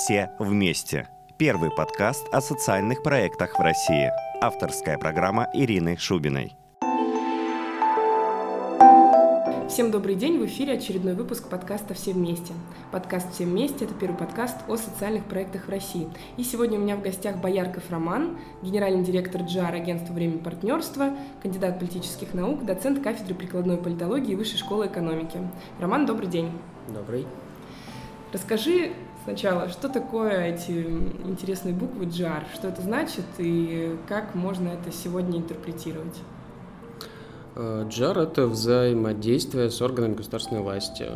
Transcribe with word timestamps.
«Все 0.00 0.30
вместе». 0.38 1.08
Первый 1.36 1.70
подкаст 1.70 2.26
о 2.32 2.40
социальных 2.40 3.02
проектах 3.02 3.58
в 3.58 3.60
России. 3.60 4.10
Авторская 4.40 4.96
программа 4.96 5.50
Ирины 5.52 5.98
Шубиной. 5.98 6.56
Всем 9.68 9.90
добрый 9.90 10.14
день, 10.14 10.38
в 10.38 10.46
эфире 10.46 10.72
очередной 10.78 11.14
выпуск 11.14 11.50
подкаста 11.50 11.92
«Все 11.92 12.14
вместе». 12.14 12.54
Подкаст 12.90 13.34
«Все 13.34 13.44
вместе»— 13.44 13.84
это 13.86 13.92
первый 13.92 14.16
подкаст 14.16 14.56
о 14.68 14.78
социальных 14.78 15.26
проектах 15.26 15.66
в 15.66 15.68
России. 15.68 16.08
И 16.38 16.44
сегодня 16.44 16.78
у 16.78 16.82
меня 16.82 16.96
в 16.96 17.02
гостях 17.02 17.36
Боярков 17.36 17.90
Роман, 17.90 18.38
генеральный 18.62 19.04
директор 19.04 19.42
ДЖАР 19.42 19.74
агентства 19.74 20.14
«Время 20.14 20.38
партнерства», 20.38 21.10
кандидат 21.42 21.78
политических 21.78 22.32
наук, 22.32 22.64
доцент 22.64 23.02
кафедры 23.04 23.34
прикладной 23.34 23.76
политологии 23.76 24.34
Высшей 24.34 24.56
школы 24.56 24.86
экономики. 24.86 25.38
Роман, 25.78 26.06
добрый 26.06 26.28
день. 26.28 26.50
Добрый. 26.88 27.26
Расскажи 28.32 28.92
сначала, 29.24 29.68
что 29.68 29.88
такое 29.88 30.54
эти 30.54 30.72
интересные 31.24 31.74
буквы 31.74 32.06
JAR, 32.06 32.44
что 32.54 32.68
это 32.68 32.82
значит 32.82 33.24
и 33.38 33.96
как 34.08 34.34
можно 34.34 34.68
это 34.68 34.92
сегодня 34.92 35.38
интерпретировать? 35.38 36.16
Э,– 37.56 37.86
это 38.16 38.46
взаимодействие 38.46 39.70
с 39.70 39.82
органами 39.82 40.14
государственной 40.14 40.62
власти. 40.62 41.06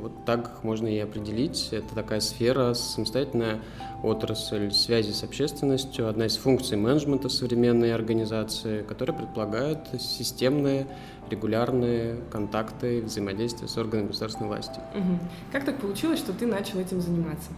Вот 0.00 0.24
так 0.24 0.62
можно 0.62 0.86
и 0.86 0.98
определить. 0.98 1.68
Это 1.72 1.94
такая 1.94 2.20
сфера, 2.20 2.74
самостоятельная 2.74 3.60
отрасль 4.02 4.70
связи 4.70 5.12
с 5.12 5.24
общественностью, 5.24 6.08
одна 6.08 6.26
из 6.26 6.36
функций 6.36 6.76
менеджмента 6.76 7.28
современной 7.28 7.92
организации, 7.92 8.82
которая 8.82 9.16
предполагает 9.16 9.78
системные, 9.98 10.86
регулярные 11.28 12.16
контакты, 12.30 13.02
взаимодействие 13.02 13.68
с 13.68 13.76
органами 13.76 14.08
государственной 14.08 14.48
власти. 14.48 14.80
Угу. 14.94 15.18
Как 15.52 15.64
так 15.64 15.78
получилось, 15.78 16.18
что 16.18 16.32
ты 16.32 16.46
начал 16.46 16.78
этим 16.78 17.00
заниматься? 17.00 17.50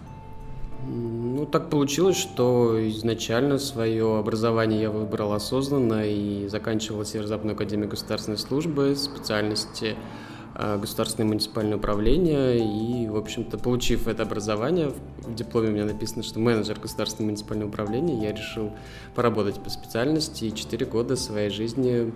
Ну, 0.86 1.46
так 1.46 1.68
получилось, 1.68 2.16
что 2.16 2.76
изначально 2.88 3.58
свое 3.58 4.18
образование 4.18 4.82
я 4.82 4.90
выбрал 4.90 5.32
осознанно 5.34 6.06
и 6.06 6.48
заканчивал 6.48 7.04
Северо-Западную 7.04 7.54
академию 7.54 7.88
государственной 7.88 8.38
службы, 8.38 8.96
специальности 8.96 9.96
государственное 10.80 11.26
муниципальное 11.26 11.76
управление, 11.76 12.58
и, 12.58 13.08
в 13.08 13.16
общем-то, 13.16 13.56
получив 13.58 14.06
это 14.08 14.24
образование, 14.24 14.92
в 15.18 15.34
дипломе 15.34 15.68
у 15.68 15.72
меня 15.72 15.84
написано, 15.84 16.22
что 16.22 16.38
менеджер 16.38 16.78
государственного 16.78 17.30
муниципального 17.30 17.68
управления, 17.68 18.22
я 18.22 18.32
решил 18.32 18.70
поработать 19.14 19.60
по 19.60 19.70
специальности, 19.70 20.44
и 20.44 20.54
4 20.54 20.86
года 20.86 21.16
своей 21.16 21.50
жизни 21.50 22.12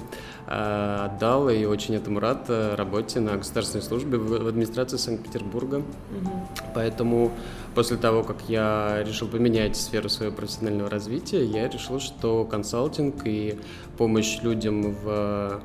э, 0.46 0.96
отдал, 1.06 1.48
и 1.48 1.64
очень 1.64 1.94
этому 1.94 2.20
рад, 2.20 2.46
э, 2.48 2.74
работе 2.74 3.20
на 3.20 3.36
государственной 3.36 3.82
службе 3.82 4.18
в, 4.18 4.28
в 4.28 4.46
администрации 4.46 4.96
Санкт-Петербурга. 4.96 5.76
Угу. 5.76 6.30
Поэтому 6.74 7.32
после 7.74 7.96
того, 7.96 8.22
как 8.22 8.36
я 8.48 9.02
решил 9.06 9.28
поменять 9.28 9.76
сферу 9.76 10.08
своего 10.08 10.34
профессионального 10.34 10.90
развития, 10.90 11.44
я 11.44 11.68
решил, 11.68 12.00
что 12.00 12.44
консалтинг 12.44 13.26
и 13.26 13.58
помощь 13.96 14.40
людям 14.42 14.94
в 14.94 15.62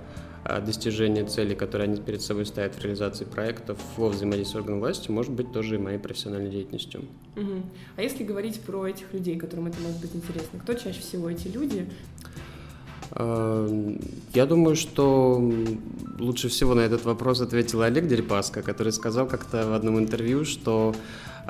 достижение 0.65 1.25
целей, 1.25 1.55
которые 1.55 1.89
они 1.89 2.01
перед 2.01 2.21
собой 2.21 2.45
ставят 2.45 2.75
в 2.75 2.83
реализации 2.83 3.25
проектов 3.25 3.77
во 3.97 4.09
взаимодействии 4.09 4.53
с 4.53 4.55
органом 4.55 4.79
власти, 4.79 5.11
может 5.11 5.31
быть 5.31 5.51
тоже 5.51 5.75
и 5.75 5.77
моей 5.77 5.99
профессиональной 5.99 6.49
деятельностью. 6.49 7.05
Угу. 7.35 7.63
А 7.97 8.01
если 8.01 8.23
говорить 8.23 8.59
про 8.61 8.87
этих 8.87 9.13
людей, 9.13 9.37
которым 9.37 9.67
это 9.67 9.79
может 9.81 9.99
быть 9.99 10.15
интересно, 10.15 10.59
кто 10.59 10.73
чаще 10.73 11.01
всего 11.01 11.29
эти 11.29 11.47
люди? 11.47 11.87
А, 13.11 13.67
я 14.33 14.45
думаю, 14.45 14.75
что 14.75 15.41
лучше 16.19 16.49
всего 16.49 16.73
на 16.73 16.81
этот 16.81 17.05
вопрос 17.05 17.41
ответил 17.41 17.81
Олег 17.81 18.07
Дерипаска, 18.07 18.61
который 18.61 18.93
сказал 18.93 19.27
как-то 19.27 19.67
в 19.67 19.73
одном 19.73 19.99
интервью, 19.99 20.45
что 20.45 20.95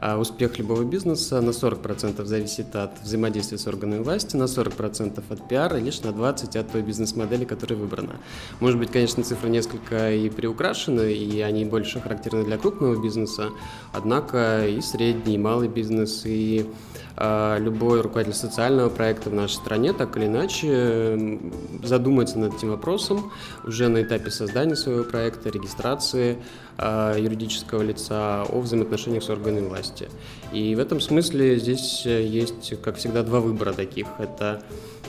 а 0.02 0.18
успех 0.18 0.58
любого 0.58 0.84
бизнеса 0.84 1.42
на 1.42 1.50
40% 1.50 2.24
зависит 2.24 2.74
от 2.76 3.02
взаимодействия 3.02 3.58
с 3.58 3.68
органами 3.68 4.02
власти, 4.02 4.38
на 4.38 4.44
40% 4.44 5.22
от 5.30 5.48
пиара 5.50 5.76
лишь 5.76 6.02
на 6.02 6.10
20% 6.10 6.58
от 6.58 6.72
той 6.72 6.82
бизнес-модели, 6.82 7.44
которая 7.44 7.78
выбрана. 7.78 8.16
Может 8.62 8.80
быть, 8.80 8.92
конечно, 8.92 9.24
цифры 9.24 9.50
несколько 9.50 10.12
и 10.12 10.30
приукрашены, 10.30 11.12
и 11.12 11.42
они 11.42 11.66
больше 11.66 12.00
характерны 12.00 12.46
для 12.46 12.58
крупного 12.58 13.02
бизнеса, 13.02 13.50
однако 13.92 14.66
и 14.68 14.80
средний, 14.80 15.36
и 15.36 15.38
малый 15.38 15.68
бизнес, 15.68 16.22
и 16.26 16.70
а, 17.18 17.58
любой 17.58 18.00
руководитель 18.00 18.38
социального 18.38 18.88
проекта 18.88 19.30
в 19.30 19.34
нашей 19.34 19.56
стране 19.56 19.92
так 19.92 20.16
или 20.16 20.28
иначе 20.28 21.40
задумается 21.84 22.40
над 22.40 22.56
этим 22.56 22.70
вопросом 22.70 23.34
уже 23.66 23.90
на 23.90 24.04
этапе 24.04 24.32
создания 24.32 24.78
своего 24.78 25.04
проекта, 25.04 25.50
регистрации 25.50 26.38
юридического 26.82 27.82
лица 27.82 28.44
о 28.44 28.60
взаимоотношениях 28.62 29.24
с 29.24 29.30
органами 29.30 29.68
власти. 29.68 30.08
И 30.54 30.76
в 30.76 30.80
этом 30.80 31.02
смысле 31.02 31.60
здесь 31.60 32.06
есть, 32.06 32.82
как 32.82 32.98
всегда, 32.98 33.24
два 33.24 33.40
выбора 33.42 33.74
таких. 33.74 34.08
Это 34.18 34.64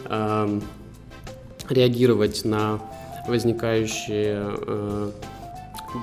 э, 0.06 0.60
реагировать 1.68 2.44
на 2.44 2.80
возникающие 3.28 4.54
э, 4.66 5.10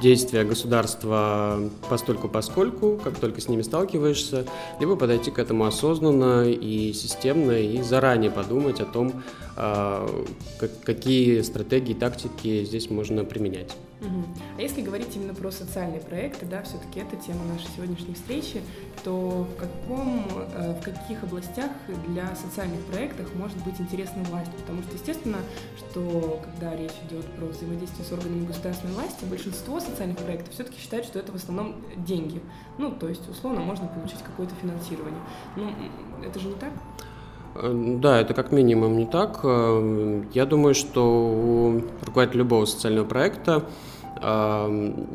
действия 0.01 0.43
государства 0.43 1.59
постольку 1.89 2.27
поскольку, 2.27 2.99
как 3.03 3.17
только 3.19 3.41
с 3.41 3.47
ними 3.47 3.61
сталкиваешься, 3.61 4.45
либо 4.79 4.95
подойти 4.95 5.31
к 5.31 5.39
этому 5.39 5.65
осознанно 5.65 6.47
и 6.47 6.93
системно, 6.93 7.51
и 7.51 7.81
заранее 7.81 8.31
подумать 8.31 8.81
о 8.81 8.85
том, 8.85 9.23
какие 10.83 11.41
стратегии, 11.41 11.93
тактики 11.93 12.63
здесь 12.65 12.89
можно 12.89 13.23
применять. 13.23 13.75
Угу. 13.99 14.23
А 14.57 14.61
если 14.61 14.81
говорить 14.81 15.15
именно 15.15 15.33
про 15.33 15.49
социальные 15.51 16.01
проекты, 16.01 16.45
да, 16.45 16.61
все-таки 16.61 16.99
это 16.99 17.15
тема 17.15 17.43
нашей 17.45 17.67
сегодняшней 17.75 18.13
встречи, 18.13 18.61
то 19.03 19.47
в, 19.49 19.55
каком, 19.55 20.23
э, 20.53 20.79
в 20.79 20.83
каких 20.83 21.23
областях 21.23 21.71
для 22.07 22.35
социальных 22.35 22.81
проектов 22.85 23.33
может 23.35 23.57
быть 23.63 23.79
интересна 23.79 24.23
власть? 24.25 24.51
Потому 24.51 24.83
что, 24.83 24.93
естественно, 24.93 25.39
что 25.77 26.39
когда 26.43 26.75
речь 26.75 26.93
идет 27.09 27.25
про 27.33 27.45
взаимодействие 27.45 28.05
с 28.05 28.11
органами 28.11 28.45
государственной 28.45 28.93
власти, 28.93 29.25
большинство 29.25 29.79
социальных 29.79 30.17
проектов 30.19 30.53
все-таки 30.53 30.79
считают, 30.79 31.05
что 31.05 31.17
это 31.17 31.31
в 31.31 31.35
основном 31.35 31.77
деньги. 31.97 32.41
Ну, 32.77 32.91
то 32.91 33.09
есть, 33.09 33.27
условно, 33.27 33.61
можно 33.61 33.87
получить 33.87 34.21
какое-то 34.21 34.53
финансирование. 34.61 35.21
Ну, 35.55 35.73
это 36.23 36.39
же 36.39 36.49
не 36.49 36.55
так? 36.55 36.71
Э, 37.59 37.97
да, 37.99 38.21
это 38.21 38.33
как 38.33 38.51
минимум 38.51 38.97
не 38.97 39.05
так. 39.05 39.39
Э, 39.43 40.23
я 40.33 40.45
думаю, 40.45 40.75
что 40.75 41.03
у 41.03 41.81
руководителя 42.05 42.39
любого 42.39 42.65
социального 42.65 43.05
проекта 43.05 43.63
эм, 44.21 45.07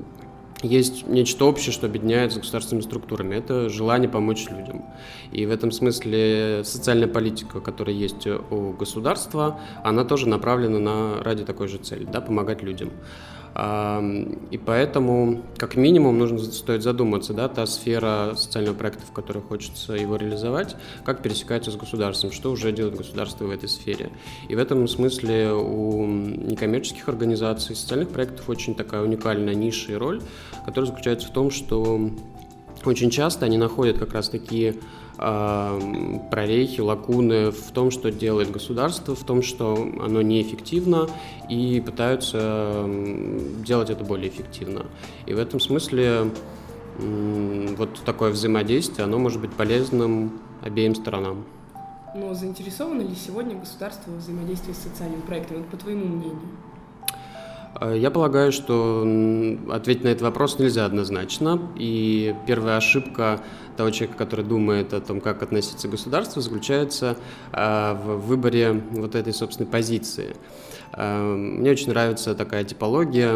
есть 0.62 1.06
нечто 1.08 1.44
общее, 1.44 1.72
что 1.72 1.86
объединяет 1.86 2.32
с 2.32 2.36
государственными 2.36 2.84
структурами. 2.84 3.36
Это 3.36 3.69
желание 3.69 4.08
помочь 4.08 4.48
людям. 4.48 4.84
И 5.32 5.47
в 5.47 5.50
этом 5.50 5.72
смысле 5.72 6.62
социальная 6.64 7.08
политика, 7.08 7.60
которая 7.60 7.94
есть 7.94 8.26
у 8.26 8.72
государства, 8.72 9.60
она 9.82 10.04
тоже 10.04 10.28
направлена 10.28 10.78
на, 10.78 11.22
ради 11.22 11.44
такой 11.44 11.69
же 11.69 11.78
цели, 11.78 12.04
да, 12.04 12.20
помогать 12.20 12.62
людям. 12.62 12.91
И 13.55 14.59
поэтому, 14.65 15.43
как 15.59 15.77
минимум, 15.77 16.19
нужно 16.19 16.39
стоит 16.39 16.83
задуматься, 16.83 17.35
да, 17.35 17.49
та 17.49 17.67
сфера 17.67 18.33
социального 18.35 18.75
проекта, 18.75 19.05
в 19.05 19.13
которой 19.13 19.41
хочется 19.41 19.93
его 19.93 20.17
реализовать, 20.17 20.77
как 21.05 21.21
пересекается 21.21 21.71
с 21.71 21.77
государством, 21.77 22.33
что 22.33 22.51
уже 22.51 22.73
делает 22.73 22.97
государство 22.97 23.45
в 23.45 23.51
этой 23.51 23.69
сфере. 23.69 24.11
И 24.49 24.55
в 24.55 24.59
этом 24.59 24.89
смысле 24.89 25.53
у 25.53 26.07
некоммерческих 26.07 27.09
организаций 27.09 27.77
социальных 27.77 28.09
проектов 28.09 28.49
очень 28.49 28.75
такая 28.75 29.03
уникальная 29.03 29.55
ниша 29.55 29.93
и 29.93 29.97
роль, 29.97 30.23
которая 30.65 30.91
заключается 30.91 31.29
в 31.29 31.33
том, 31.33 31.51
что 31.51 32.11
очень 32.87 33.10
часто 33.10 33.47
они 33.47 33.59
находят 33.59 33.98
как 33.98 34.12
раз 34.12 34.28
такие 34.28 34.76
э, 35.19 36.19
прорехи, 36.31 36.81
лакуны 36.81 37.50
в 37.50 37.70
том, 37.72 37.91
что 37.91 38.10
делает 38.10 38.50
государство, 38.50 39.15
в 39.15 39.25
том, 39.25 39.43
что 39.43 39.75
оно 40.00 40.22
неэффективно, 40.22 41.09
и 41.48 41.81
пытаются 41.84 42.87
делать 43.65 43.91
это 43.91 44.04
более 44.04 44.28
эффективно. 44.28 44.87
И 45.26 45.34
в 45.34 45.38
этом 45.38 45.60
смысле 45.60 46.31
э, 46.98 47.74
вот 47.77 48.01
такое 48.04 48.30
взаимодействие, 48.30 49.04
оно 49.04 49.18
может 49.18 49.41
быть 49.41 49.53
полезным 49.53 50.41
обеим 50.62 50.95
сторонам. 50.95 51.45
Но 52.15 52.34
заинтересовано 52.34 53.01
ли 53.01 53.15
сегодня 53.15 53.57
государство 53.57 54.10
в 54.10 54.18
взаимодействии 54.18 54.72
с 54.72 54.78
социальными 54.78 55.22
проектами, 55.22 55.59
вот 55.59 55.68
по 55.68 55.77
твоему 55.78 56.04
мнению? 56.04 56.41
Э, 57.80 57.97
я 57.97 58.10
полагаю, 58.10 58.53
что 58.53 59.03
ответить 59.71 60.04
на 60.04 60.09
этот 60.09 60.22
вопрос 60.22 60.59
нельзя 60.59 60.84
однозначно. 60.84 61.60
И 61.77 62.34
первая 62.47 62.77
ошибка 62.77 63.41
того 63.77 63.91
человека, 63.91 64.19
который 64.19 64.45
думает 64.45 64.92
о 64.92 65.01
том, 65.01 65.21
как 65.21 65.42
относиться 65.42 65.89
к 65.89 65.91
государству, 65.91 66.41
заключается 66.42 67.16
э, 67.53 67.95
в 67.95 68.27
выборе 68.27 68.83
вот 68.91 69.15
этой 69.15 69.33
собственной 69.33 69.69
позиции. 69.69 70.36
Эм, 70.94 71.60
мне 71.60 71.71
очень 71.71 71.89
нравится 71.89 72.34
такая 72.34 72.65
типология 72.65 73.33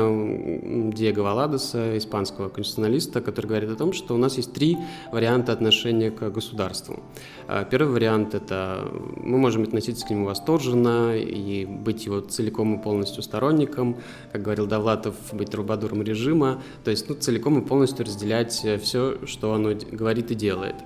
Диего 0.92 1.22
Валадоса, 1.22 1.96
испанского 1.96 2.48
конституционалиста, 2.48 3.20
который 3.22 3.46
говорит 3.46 3.70
о 3.70 3.76
том, 3.76 3.92
что 3.92 4.14
у 4.14 4.18
нас 4.18 4.36
есть 4.36 4.52
три 4.52 4.76
варианта 5.10 5.52
отношения 5.52 6.10
к 6.10 6.28
государству. 6.30 7.00
Э, 7.48 7.64
первый 7.70 7.92
вариант– 7.92 8.34
это 8.34 8.88
мы 9.16 9.38
можем 9.38 9.62
относиться 9.62 10.06
к 10.06 10.10
нему 10.10 10.26
восторженно 10.26 11.16
и 11.16 11.64
быть 11.64 12.04
его 12.04 12.20
целиком 12.20 12.78
и 12.78 12.82
полностью 12.82 13.22
сторонником, 13.22 13.96
как 14.32 14.42
говорил 14.42 14.66
Довлатов, 14.66 15.14
быть 15.32 15.50
трубадуром 15.50 16.02
режима, 16.02 16.62
то 16.84 16.90
есть 16.90 17.08
ну, 17.08 17.14
целиком 17.14 17.58
и 17.60 17.66
полностью 17.66 18.04
разделять 18.04 18.60
э, 18.64 18.78
все, 18.78 19.16
что 19.26 19.54
оно 19.54 19.70
говорит 19.92 20.30
и 20.30 20.34
делает. 20.34 20.76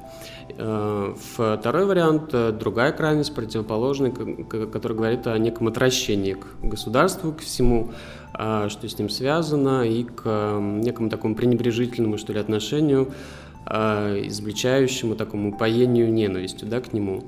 Э, 0.56 1.14
второй 1.34 1.87
вариант, 1.87 2.31
другая 2.58 2.93
крайность, 2.93 3.34
противоположная, 3.34 4.12
который 4.12 4.96
говорит 4.96 5.26
о 5.26 5.37
неком 5.37 5.66
отвращении 5.66 6.34
к 6.34 6.60
государству, 6.62 7.33
к 7.33 7.41
всему, 7.41 7.91
что 8.33 8.89
с 8.89 8.99
ним 8.99 9.09
связано, 9.09 9.89
и 9.89 10.05
к 10.05 10.59
некому 10.61 11.11
такому 11.11 11.35
пренебрежительному, 11.35 12.19
что 12.19 12.33
ли, 12.33 12.39
отношению, 12.39 13.12
изобличающему 13.67 15.15
такому 15.15 15.51
упоению 15.51 16.12
ненавистью 16.12 16.69
да, 16.69 16.81
к 16.81 16.93
нему. 16.93 17.25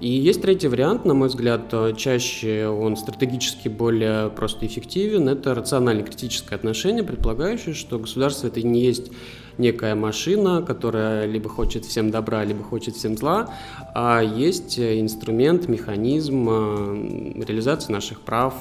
И 0.00 0.08
есть 0.08 0.42
третий 0.42 0.68
вариант, 0.68 1.04
на 1.04 1.14
мой 1.14 1.28
взгляд, 1.28 1.68
э, 1.72 1.92
чаще 1.96 2.66
он 2.66 2.96
стратегически 2.96 3.68
более 3.68 4.30
просто 4.30 4.66
эффективен. 4.66 5.28
Это 5.28 5.54
рационально-критическое 5.54 6.54
отношение, 6.54 7.04
предполагающее, 7.04 7.74
что 7.74 7.98
государство 7.98 8.46
это 8.48 8.62
не 8.62 8.80
есть 8.80 9.12
некая 9.58 9.94
машина, 9.94 10.62
которая 10.62 11.26
либо 11.26 11.48
хочет 11.48 11.84
всем 11.84 12.10
добра, 12.10 12.42
либо 12.44 12.64
хочет 12.64 12.96
всем 12.96 13.16
зла, 13.16 13.50
а 13.94 14.22
есть 14.22 14.78
инструмент, 14.78 15.68
механизм 15.68 16.48
э, 16.48 17.42
реализации 17.44 17.92
наших 17.92 18.22
прав. 18.22 18.54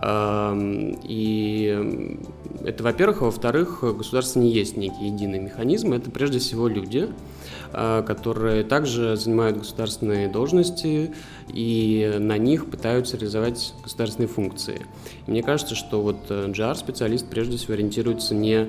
Эм, 0.00 0.96
и 1.02 2.22
это, 2.64 2.84
во-первых, 2.84 3.22
а 3.22 3.24
во-вторых, 3.24 3.80
государство 3.82 4.38
не 4.38 4.52
есть 4.52 4.76
некий 4.76 5.06
единый 5.06 5.40
механизм, 5.40 5.92
это 5.92 6.08
прежде 6.10 6.38
всего 6.38 6.68
люди, 6.68 7.08
Э, 7.08 7.37
которые 7.72 8.64
также 8.64 9.16
занимают 9.16 9.58
государственные 9.58 10.28
должности 10.28 11.14
и 11.48 12.16
на 12.18 12.38
них 12.38 12.70
пытаются 12.70 13.16
реализовать 13.16 13.74
государственные 13.82 14.28
функции. 14.28 14.86
И 15.26 15.30
мне 15.30 15.42
кажется, 15.42 15.74
что 15.74 16.02
вот 16.02 16.30
GR-специалист 16.30 17.26
э, 17.26 17.30
прежде 17.30 17.56
всего 17.56 17.74
ориентируется 17.74 18.34
не 18.34 18.68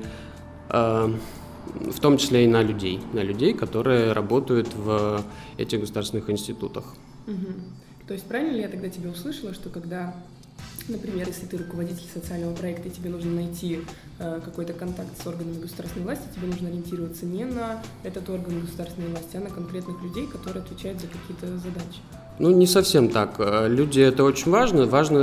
э, 0.70 1.14
в 1.70 2.00
том 2.00 2.18
числе 2.18 2.46
и 2.46 2.48
на 2.48 2.62
людей, 2.62 3.00
на 3.14 3.20
людей, 3.20 3.54
которые 3.54 4.14
работают 4.14 4.74
в 4.74 5.24
этих 5.58 5.82
государственных 5.82 6.30
институтах. 6.30 6.96
Угу. 7.28 7.54
То 8.08 8.14
есть 8.14 8.26
правильно 8.26 8.56
ли 8.56 8.62
я 8.62 8.68
тогда 8.70 8.90
тебя 8.90 9.10
услышала, 9.10 9.54
что 9.54 9.70
когда 9.70 10.16
Например, 10.90 11.28
если 11.28 11.46
ты 11.46 11.58
руководитель 11.58 12.08
социального 12.12 12.56
проекта, 12.56 12.88
и 12.88 12.92
тебе 12.92 13.12
нужно 13.12 13.32
найти 13.32 13.82
э, 14.18 14.42
какой-то 14.44 14.74
контакт 14.74 15.22
с 15.22 15.28
органами 15.28 15.62
государственной 15.62 16.06
власти, 16.06 16.24
тебе 16.36 16.48
нужно 16.48 16.68
ориентироваться 16.68 17.26
не 17.26 17.46
на 17.46 17.82
этот 18.04 18.28
орган 18.28 18.62
государственной 18.62 19.10
власти, 19.10 19.38
а 19.38 19.40
на 19.40 19.52
конкретных 19.52 20.02
людей, 20.02 20.26
которые 20.26 20.64
отвечают 20.64 21.00
за 21.00 21.08
какие-то 21.08 21.58
задачи. 21.60 22.00
Ну, 22.40 22.52
не 22.52 22.68
совсем 22.68 23.10
так. 23.10 23.36
Э, 23.40 23.68
люди– 23.68 24.00
это 24.02 24.24
очень 24.24 24.50
важно. 24.50 24.86
Важно 24.86 25.20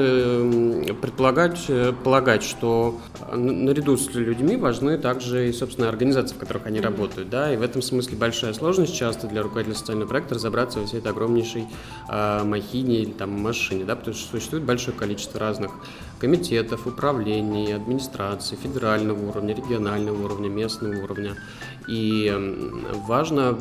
предполагать, 1.00 1.64
э, 1.68 1.94
полагать, 2.04 2.42
что 2.42 3.00
наряду 3.32 3.96
с 3.96 4.14
людьми 4.14 4.56
важны 4.56 4.98
также 4.98 5.48
и, 5.48 5.52
собственно, 5.52 5.88
организации, 5.88 6.34
в 6.34 6.38
которых 6.38 6.66
они 6.66 6.78
работают. 6.78 7.30
Да? 7.30 7.54
И 7.54 7.56
в 7.56 7.62
этом 7.62 7.80
смысле 7.80 8.18
большая 8.18 8.52
сложность 8.52 8.94
часто 8.94 9.28
для 9.28 9.42
руководителя 9.42 9.78
социального 9.78 10.08
проекта 10.10 10.34
разобраться 10.34 10.80
во 10.80 10.86
всей 10.86 10.98
этой 10.98 11.12
огромнейшей 11.12 11.64
э, 12.10 12.44
махине 12.44 12.98
или 13.00 13.12
там, 13.12 13.30
машине, 13.30 13.84
да? 13.84 13.96
потому 13.96 14.14
что 14.14 14.32
существует 14.32 14.64
большое 14.64 14.94
количество 14.94 15.40
разных 15.40 15.72
комитетов, 16.18 16.86
управлений, 16.86 17.72
администраций, 17.72 18.58
федерального 18.62 19.30
уровня, 19.30 19.54
регионального 19.54 20.22
уровня, 20.22 20.50
местного 20.50 21.02
уровня. 21.02 21.34
И 21.88 22.30
важно 23.06 23.58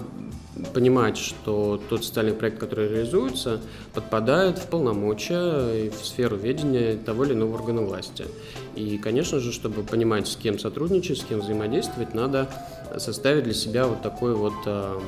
понимать, 0.74 1.18
что 1.18 1.82
тот 1.90 2.06
социальный 2.06 2.34
проект, 2.34 2.60
который 2.60 2.88
реализуется, 2.88 3.62
подпадает 3.94 4.58
в 4.58 4.68
полномочия 4.68 5.86
и 5.86 5.90
в 5.90 6.06
сферу 6.06 6.38
ведения 6.38 6.98
того 6.98 7.26
или 7.26 7.34
иного 7.34 7.56
органа 7.56 7.82
власти. 7.82 8.26
И, 8.76 8.98
конечно 8.98 9.40
же, 9.40 9.52
чтобы 9.52 9.84
понимать, 9.84 10.28
с 10.28 10.36
кем 10.36 10.60
сотрудничать, 10.60 11.20
с 11.20 11.24
кем 11.24 11.40
взаимодействовать, 11.40 12.14
надо 12.14 12.50
составить 12.98 13.44
для 13.44 13.54
себя 13.54 13.88
вот 13.88 14.02
такой 14.02 14.36
вот 14.36 14.54
а, 14.66 15.02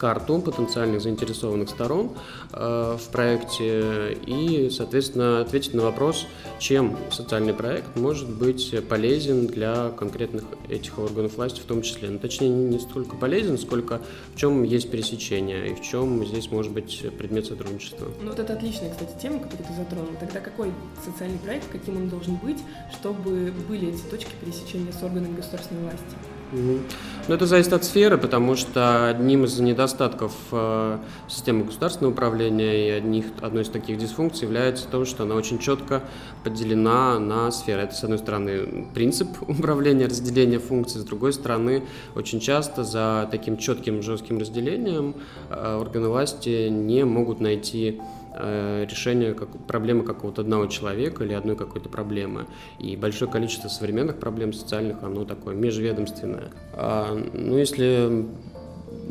карту 0.00 0.40
потенциальных 0.40 1.02
заинтересованных 1.02 1.68
сторон 1.68 2.12
э, 2.52 2.96
в 2.98 3.12
проекте 3.12 4.14
и, 4.26 4.70
соответственно, 4.70 5.42
ответить 5.42 5.74
на 5.74 5.82
вопрос, 5.82 6.26
чем 6.58 6.96
социальный 7.10 7.52
проект 7.52 7.96
может 7.96 8.28
быть 8.30 8.74
полезен 8.88 9.46
для 9.46 9.90
конкретных 9.90 10.44
этих 10.70 10.98
органов 10.98 11.36
власти 11.36 11.60
в 11.60 11.64
том 11.64 11.82
числе. 11.82 12.08
Ну, 12.08 12.18
точнее, 12.18 12.48
не 12.48 12.78
столько 12.78 13.16
полезен, 13.16 13.58
сколько 13.58 14.00
в 14.34 14.38
чем 14.38 14.62
есть 14.62 14.90
пересечение 14.90 15.70
и 15.70 15.74
в 15.74 15.82
чем 15.82 16.24
здесь 16.24 16.50
может 16.50 16.72
быть 16.72 17.04
предмет 17.18 17.44
сотрудничества. 17.44 18.08
Ну 18.22 18.30
вот 18.30 18.38
это 18.38 18.54
отличная, 18.54 18.90
кстати, 18.90 19.12
тема, 19.20 19.38
которую 19.40 19.66
ты 19.66 19.74
затронул. 19.74 20.14
Тогда 20.18 20.40
какой 20.40 20.72
социальный 21.04 21.38
проект, 21.38 21.68
каким 21.70 21.98
он 21.98 22.08
должен 22.08 22.36
быть, 22.36 22.58
чтобы 22.98 23.52
были 23.68 23.88
эти 23.88 24.02
точки 24.04 24.30
пересечения 24.40 24.92
с 24.92 25.02
органами 25.02 25.36
государственной 25.36 25.82
власти? 25.82 26.16
Ну, 26.52 27.34
это 27.34 27.46
зависит 27.46 27.72
от 27.72 27.84
сферы, 27.84 28.18
потому 28.18 28.56
что 28.56 29.08
одним 29.08 29.44
из 29.44 29.58
недостатков 29.60 30.32
э, 30.50 30.98
системы 31.28 31.64
государственного 31.64 32.12
управления 32.12 32.88
и 32.88 32.90
одних, 32.90 33.26
одной 33.40 33.62
из 33.62 33.68
таких 33.68 33.98
дисфункций 33.98 34.46
является 34.46 34.88
то, 34.88 35.04
что 35.04 35.22
она 35.22 35.36
очень 35.36 35.60
четко 35.60 36.02
поделена 36.42 37.20
на 37.20 37.52
сферы. 37.52 37.82
Это, 37.82 37.94
с 37.94 38.02
одной 38.02 38.18
стороны, 38.18 38.88
принцип 38.94 39.28
управления, 39.48 40.06
разделения 40.06 40.58
функций, 40.58 41.00
с 41.00 41.04
другой 41.04 41.32
стороны, 41.32 41.84
очень 42.16 42.40
часто 42.40 42.82
за 42.82 43.28
таким 43.30 43.56
четким, 43.56 44.02
жестким 44.02 44.38
разделением 44.38 45.14
э, 45.50 45.76
органы 45.76 46.08
власти 46.08 46.68
не 46.68 47.04
могут 47.04 47.40
найти 47.40 48.00
решение 48.34 49.34
как, 49.34 49.48
проблемы 49.66 50.04
какого-то 50.04 50.42
одного 50.42 50.66
человека 50.66 51.24
или 51.24 51.32
одной 51.32 51.56
какой-то 51.56 51.88
проблемы. 51.88 52.46
И 52.78 52.96
большое 52.96 53.30
количество 53.30 53.68
современных 53.68 54.18
проблем 54.18 54.52
социальных, 54.52 55.02
оно 55.02 55.24
такое 55.24 55.54
межведомственное. 55.54 56.50
А, 56.74 57.14
ну, 57.32 57.56
если 57.56 58.26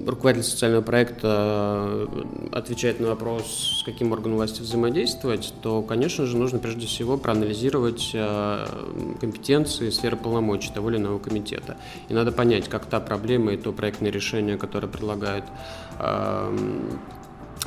руководитель 0.05 0.45
социального 0.45 0.81
проекта 0.81 2.07
э, 2.07 2.07
отвечает 2.51 2.99
на 2.99 3.07
вопрос, 3.09 3.79
с 3.79 3.83
каким 3.83 4.11
органом 4.11 4.37
власти 4.37 4.61
взаимодействовать, 4.61 5.53
то, 5.61 5.81
конечно 5.81 6.25
же, 6.25 6.37
нужно 6.37 6.59
прежде 6.59 6.87
всего 6.87 7.17
проанализировать 7.17 8.11
э, 8.13 8.65
компетенции, 9.19 9.89
сферы 9.89 10.17
полномочий 10.17 10.71
того 10.73 10.89
или 10.89 10.97
иного 10.97 11.19
комитета. 11.19 11.77
И 12.09 12.13
надо 12.13 12.31
понять, 12.31 12.67
как 12.69 12.85
та 12.85 12.99
проблема 12.99 13.53
и 13.53 13.57
то 13.57 13.71
проектное 13.71 14.11
решение, 14.11 14.57
которое 14.57 14.87
предлагает 14.87 15.43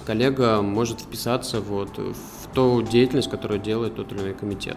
коллега 0.04 0.62
может 0.62 1.00
вписаться 1.00 1.60
вот 1.60 1.99
в 1.99 2.54
ту 2.54 2.82
деятельность, 2.82 3.31
которую 3.31 3.60
делает 3.60 3.96
тот 3.96 4.12
или 4.12 4.20
иной 4.20 4.34
комитет. 4.34 4.76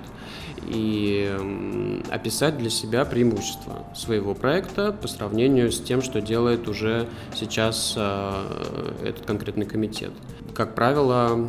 И 0.68 2.02
описать 2.10 2.58
для 2.58 2.70
себя 2.70 3.06
преимущества 3.06 3.86
своего 3.94 4.34
проекта 4.34 4.92
по 4.92 5.08
сравнению 5.08 5.72
с 5.72 5.80
тем, 5.80 6.02
что 6.02 6.22
делает 6.22 6.68
уже 6.68 7.08
сейчас 7.36 7.94
э, 7.96 8.94
этот 9.04 9.26
конкретный 9.26 9.66
комитет. 9.66 10.12
Как 10.56 10.74
правило, 10.74 11.48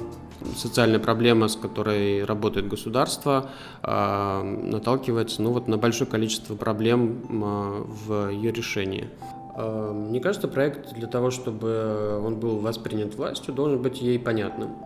социальная 0.56 0.98
проблема, 0.98 1.48
с 1.48 1.56
которой 1.56 2.24
работает 2.24 2.68
государство, 2.68 3.50
э, 3.82 4.42
наталкивается 4.42 5.42
ну, 5.42 5.52
вот 5.52 5.68
на 5.68 5.78
большое 5.78 6.10
количество 6.10 6.54
проблем 6.54 7.22
э, 7.28 7.84
в 8.06 8.30
ее 8.30 8.52
решении. 8.52 9.08
Эм, 9.56 10.08
мне 10.10 10.20
кажется, 10.20 10.48
проект 10.48 10.92
для 10.92 11.06
того, 11.06 11.30
чтобы 11.30 12.20
он 12.24 12.38
был 12.38 12.58
воспринят 12.58 13.14
властью, 13.14 13.54
должен 13.54 13.80
быть 13.80 14.02
ей 14.02 14.18
понятным. 14.18 14.76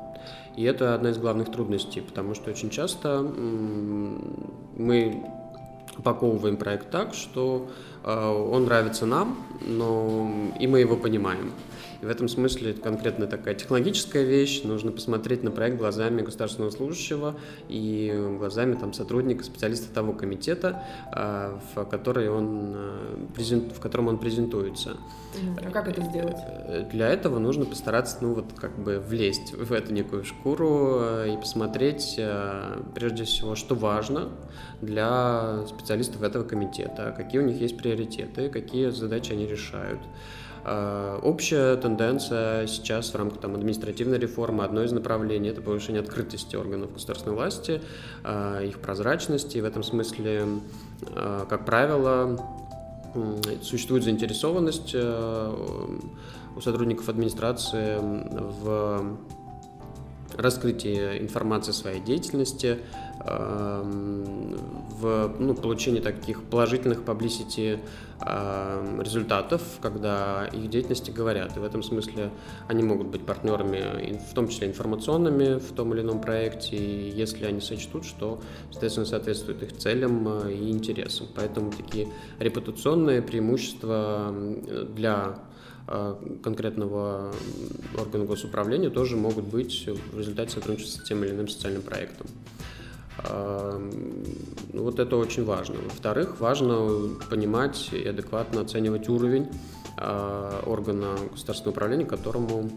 И 0.57 0.63
это 0.63 0.95
одна 0.95 1.11
из 1.11 1.19
главных 1.19 1.51
трудностей, 1.51 2.01
потому 2.01 2.35
что 2.35 2.51
очень 2.51 2.71
часто 2.71 3.23
мы 4.77 5.25
упаковываем 5.99 6.57
проект 6.57 6.91
так, 6.91 7.15
что 7.15 7.71
э, 8.05 8.29
он 8.29 8.65
нравится 8.65 9.07
нам, 9.07 9.39
но 9.67 10.53
и 10.59 10.67
мы 10.67 10.81
его 10.81 10.97
понимаем. 10.97 11.53
И 12.03 12.07
в 12.07 12.09
этом 12.09 12.29
смысле 12.29 12.71
это 12.71 12.81
конкретно 12.81 13.27
такая 13.27 13.55
технологическая 13.55 14.25
вещь. 14.25 14.63
Нужно 14.65 14.91
посмотреть 14.91 15.43
на 15.43 15.51
проект 15.51 15.77
глазами 15.77 16.23
государственного 16.23 16.71
служащего 16.71 17.37
и 17.69 18.35
глазами 18.39 18.75
там, 18.75 18.93
сотрудника, 18.93 19.45
специалиста 19.45 19.93
того 19.93 20.13
комитета, 20.13 20.83
а, 21.13 21.61
в, 21.75 21.85
который 21.85 22.31
он, 22.31 22.73
э, 22.75 23.63
в 23.75 23.81
котором 23.81 24.09
он 24.09 24.19
презентуется. 24.19 24.97
А 25.63 25.71
как 25.71 25.89
это 25.89 26.03
сделать? 26.03 26.39
Э, 26.47 26.89
для 26.91 27.09
этого 27.09 27.39
нужно 27.39 27.67
постараться, 27.67 28.19
ну 28.23 28.35
вот 28.35 28.47
как 28.57 28.79
бы 28.79 28.99
влезть 28.99 29.53
в 29.53 29.73
эту 29.73 29.93
некую 29.93 30.25
шкуру 30.25 30.99
э, 31.01 31.35
и 31.35 31.37
посмотреть, 31.37 32.19
прежде 32.95 33.25
всего, 33.25 33.55
что 33.55 33.75
важно 33.75 34.31
для 34.81 35.65
специалистов 35.81 36.23
этого 36.23 36.45
комитета, 36.45 37.15
какие 37.17 37.41
у 37.41 37.45
них 37.45 37.61
есть 37.61 37.77
приоритеты, 37.77 38.49
какие 38.49 38.91
задачи 38.91 39.33
они 39.33 39.47
решают. 39.47 40.01
Э, 40.65 41.19
общая 41.23 41.77
тенденция 41.77 42.67
сейчас 42.67 43.11
в 43.11 43.17
рамках 43.17 43.41
там, 43.41 43.55
административной 43.55 44.19
реформы, 44.19 44.65
одно 44.65 44.83
из 44.83 44.93
направлений– 44.93 45.49
это 45.51 45.63
повышение 45.63 46.03
открытости 46.03 46.57
органов 46.57 46.93
государственной 46.93 47.35
власти, 47.35 47.81
э, 48.25 48.67
их 48.67 48.81
прозрачности. 48.81 49.59
И 49.59 49.61
в 49.61 49.65
этом 49.65 49.83
смысле, 49.83 50.47
э, 51.15 51.45
как 51.49 51.65
правило, 51.65 52.39
существует 53.63 54.05
заинтересованность 54.05 54.95
у 54.95 56.61
сотрудников 56.61 57.09
администрации 57.09 57.99
в 58.01 59.17
раскрытие 60.37 61.21
информации 61.21 61.73
своей 61.73 62.01
деятельности, 62.01 62.79
эм, 63.25 64.57
в 65.01 65.35
ну, 65.39 65.55
получении 65.55 66.01
таких 66.01 66.43
положительных 66.45 67.01
publicity 67.01 67.81
эм, 68.21 69.01
результатов, 69.03 69.63
когда 69.81 70.47
их 70.53 70.69
деятельности 70.71 71.11
говорят. 71.11 71.57
И 71.57 71.61
в 71.61 71.65
этом 71.65 71.83
смысле 71.83 72.31
они 72.69 72.83
могут 72.83 73.09
быть 73.09 73.25
партнерами, 73.25 74.19
в 74.31 74.35
том 74.35 74.49
числе 74.49 74.69
информационными 74.69 75.59
в 75.59 75.73
том 75.73 75.95
или 75.95 76.03
ином 76.03 76.21
проекте, 76.21 77.09
если 77.11 77.45
они 77.47 77.61
сочтут, 77.61 78.05
что, 78.05 78.41
соответственно, 78.71 79.07
соответствует 79.07 79.63
их 79.63 79.77
целям 79.77 80.27
э, 80.29 80.53
и 80.53 80.71
интересам. 80.71 81.27
Поэтому 81.35 81.73
такие 81.73 82.09
репутационные 82.39 83.23
преимущества 83.23 84.35
для 84.95 85.39
конкретного 86.43 87.33
органа 87.99 88.25
госуправления 88.25 88.91
тоже 88.91 89.17
могут 89.17 89.45
быть 89.45 89.89
в 90.13 90.19
результате 90.19 90.53
сотрудничества 90.53 91.03
с 91.03 91.09
тем 91.09 91.25
или 91.25 91.33
иным 91.33 91.49
социальным 91.49 91.83
проектом. 91.83 92.27
Э, 93.25 93.91
ну, 94.73 94.83
вот 94.83 94.99
это 94.99 95.17
очень 95.17 95.45
важно. 95.45 95.77
Во-вторых, 95.85 96.41
важно 96.41 97.11
понимать 97.29 97.91
и 97.93 98.07
адекватно 98.07 98.61
оценивать 98.63 99.09
уровень 99.09 99.49
э, 99.97 100.61
органа 100.67 101.17
государственного 101.33 101.73
управления, 101.73 102.07
к 102.07 102.11
которому 102.11 102.71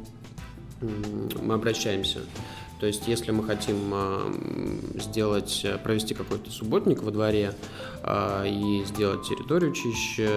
мы 1.42 1.54
обращаемся. 1.54 2.20
То 2.84 2.88
есть, 2.88 3.08
если 3.08 3.32
мы 3.32 3.46
хотим 3.46 3.78
сделать, 5.00 5.66
провести 5.86 6.14
какой-то 6.14 6.52
субботник 6.52 7.02
во 7.02 7.12
дворе 7.12 7.54
и 8.06 8.84
сделать 8.86 9.26
территорию 9.26 9.72
чище, 9.72 10.30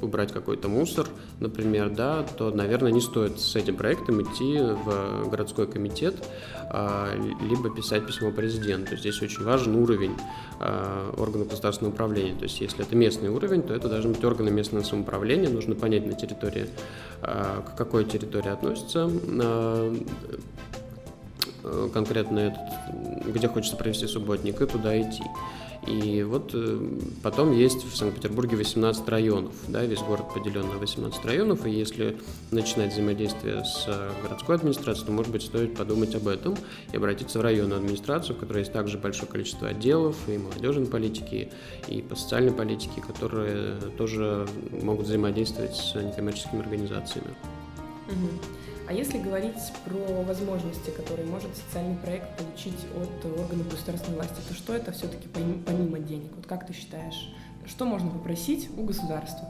убрать 0.00 0.32
какой-то 0.32 0.68
мусор, 0.70 1.06
например, 1.40 1.90
да, 1.90 2.22
то, 2.22 2.50
наверное, 2.50 2.90
не 2.90 3.02
стоит 3.02 3.38
с 3.38 3.54
этим 3.54 3.76
проектом 3.76 4.22
идти 4.22 4.58
в 4.60 5.28
городской 5.28 5.66
комитет, 5.66 6.26
либо 6.72 7.68
писать 7.68 8.06
письмо 8.06 8.30
президенту. 8.30 8.96
Здесь 8.96 9.20
очень 9.20 9.44
важен 9.44 9.74
уровень 9.74 10.16
органа 10.58 11.44
государственного 11.44 11.92
управления. 11.92 12.34
То 12.34 12.44
есть, 12.44 12.62
если 12.62 12.82
это 12.86 12.96
местный 12.96 13.28
уровень, 13.28 13.60
то 13.60 13.74
это 13.74 13.90
должны 13.90 14.14
быть 14.14 14.24
органы 14.24 14.50
местного 14.50 14.84
самоуправления. 14.84 15.50
Нужно 15.50 15.74
понять 15.74 16.06
на 16.06 16.14
территории, 16.14 16.66
к 17.20 17.76
какой 17.76 18.06
территории 18.06 18.48
относится 18.48 19.10
конкретно 21.92 22.38
этот, 22.38 23.34
где 23.34 23.48
хочется 23.48 23.76
провести 23.76 24.06
субботник, 24.06 24.60
и 24.60 24.66
туда 24.66 25.00
идти. 25.00 25.24
И 25.86 26.22
вот 26.22 26.50
э, 26.54 26.98
потом 27.22 27.52
есть 27.52 27.84
в 27.84 27.96
Санкт-Петербурге 27.96 28.56
18 28.56 29.08
районов, 29.08 29.54
да, 29.68 29.84
весь 29.84 30.00
город 30.00 30.26
поделен 30.34 30.68
на 30.68 30.76
18 30.76 31.24
районов, 31.24 31.64
и 31.66 31.70
если 31.70 32.18
начинать 32.50 32.92
взаимодействие 32.92 33.64
с 33.64 33.84
э, 33.86 34.10
городской 34.22 34.56
администрацией, 34.56 35.06
то, 35.06 35.12
может 35.12 35.32
быть, 35.32 35.42
стоит 35.42 35.76
подумать 35.76 36.14
об 36.14 36.26
этом 36.28 36.56
и 36.92 36.96
обратиться 36.96 37.38
в 37.38 37.42
районную 37.42 37.78
администрацию, 37.78 38.36
в 38.36 38.40
которой 38.40 38.58
есть 38.58 38.72
также 38.72 38.98
большое 38.98 39.30
количество 39.30 39.68
отделов 39.68 40.16
и 40.26 40.36
молодежной 40.36 40.86
политики, 40.86 41.50
и 41.86 42.02
по 42.02 42.16
социальной 42.16 42.52
политике, 42.52 43.00
которые 43.00 43.76
тоже 43.96 44.46
могут 44.82 45.06
взаимодействовать 45.06 45.76
с 45.76 45.94
некоммерческими 45.94 46.60
организациями. 46.60 47.30
Угу. 48.08 48.67
А 48.88 48.92
если 48.94 49.18
говорить 49.18 49.54
про 49.84 50.22
возможности, 50.22 50.88
которые 50.88 51.26
может 51.26 51.54
социальный 51.54 51.96
проект 51.96 52.38
получить 52.38 52.86
от 52.96 53.38
органов 53.38 53.68
государственной 53.68 54.16
власти, 54.16 54.40
то 54.48 54.54
что 54.54 54.74
это 54.74 54.92
все-таки 54.92 55.28
помимо 55.28 55.98
денег? 55.98 56.30
Вот 56.34 56.46
как 56.46 56.66
ты 56.66 56.72
считаешь, 56.72 57.30
что 57.66 57.84
можно 57.84 58.08
попросить 58.08 58.70
у 58.78 58.84
государства? 58.84 59.46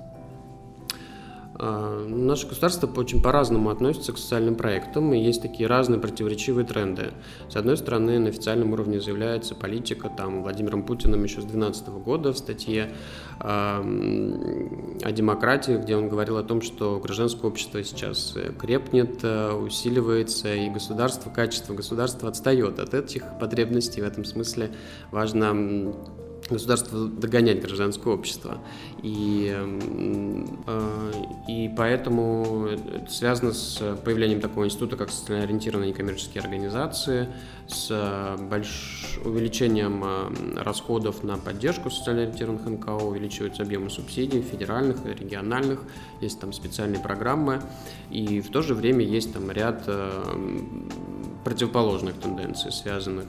А, 1.60 2.06
наше 2.06 2.46
государство 2.46 2.86
очень 2.96 3.20
по-разному 3.20 3.70
относится 3.70 4.12
к 4.12 4.18
социальным 4.18 4.54
проектам, 4.54 5.12
и 5.12 5.18
есть 5.18 5.42
такие 5.42 5.68
разные 5.68 6.00
противоречивые 6.00 6.64
тренды. 6.64 7.12
С 7.48 7.56
одной 7.56 7.76
стороны, 7.76 8.18
на 8.20 8.28
официальном 8.28 8.72
уровне 8.72 9.00
заявляется 9.00 9.54
политика 9.56 10.08
там, 10.08 10.42
Владимиром 10.42 10.84
Путиным 10.84 11.24
еще 11.24 11.40
с 11.40 11.44
2012 11.44 11.88
года 11.88 12.32
в 12.32 12.38
статье 12.38 12.92
э, 13.40 13.44
о 13.44 15.12
демократии, 15.12 15.72
где 15.72 15.96
он 15.96 16.08
говорил 16.08 16.36
о 16.36 16.44
том, 16.44 16.62
что 16.62 17.00
гражданское 17.00 17.48
общество 17.48 17.82
сейчас 17.82 18.36
крепнет, 18.58 19.18
э, 19.22 19.52
усиливается, 19.52 20.54
и 20.54 20.70
государство, 20.70 21.30
качество 21.30 21.74
государства 21.74 22.28
отстает 22.28 22.78
от 22.78 22.94
этих 22.94 23.24
потребностей. 23.40 24.00
В 24.00 24.04
этом 24.04 24.24
смысле 24.24 24.70
важно 25.10 25.92
государство 26.54 27.08
догонять 27.08 27.60
гражданское 27.60 28.12
общество. 28.12 28.58
И, 29.02 29.54
э, 30.66 31.12
и 31.48 31.70
поэтому 31.76 32.66
это 32.66 33.10
связано 33.10 33.52
с 33.52 33.96
появлением 34.04 34.40
такого 34.40 34.64
института, 34.64 34.96
как 34.96 35.10
социально 35.10 35.44
ориентированные 35.44 35.90
некоммерческие 35.90 36.42
организации, 36.42 37.28
с 37.68 38.36
больш... 38.50 39.18
увеличением 39.24 40.02
э, 40.04 40.62
расходов 40.62 41.22
на 41.22 41.36
поддержку 41.36 41.90
социально 41.90 42.22
ориентированных 42.22 42.66
НКО, 42.66 42.90
увеличиваются 43.04 43.62
объемы 43.62 43.90
субсидий 43.90 44.40
федеральных, 44.42 45.04
региональных, 45.04 45.82
есть 46.20 46.40
там 46.40 46.52
специальные 46.52 47.00
программы, 47.00 47.62
и 48.10 48.40
в 48.40 48.50
то 48.50 48.62
же 48.62 48.74
время 48.74 49.04
есть 49.04 49.32
там 49.32 49.50
ряд 49.50 49.84
э, 49.86 50.10
противоположных 51.48 52.14
тенденций, 52.20 52.70
связанных 52.72 53.26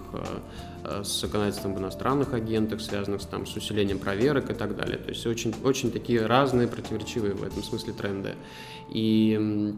Э, 0.84 1.04
с 1.04 1.22
законодательством 1.22 1.74
об 1.74 1.80
иностранных 1.80 2.34
агентах, 2.34 2.80
связанных 2.80 3.22
с, 3.22 3.26
там, 3.26 3.46
с 3.46 3.56
усилением 3.56 4.00
проверок 4.00 4.50
и 4.50 4.54
так 4.54 4.76
далее. 4.76 4.98
То 4.98 5.10
есть 5.10 5.26
очень, 5.28 5.54
очень 5.64 5.92
такие 5.92 6.26
разные, 6.26 6.68
противоречивые 6.68 7.34
в 7.34 7.44
этом 7.44 7.64
смысле 7.64 7.94
тренды. 7.94 8.36
И 8.90 9.76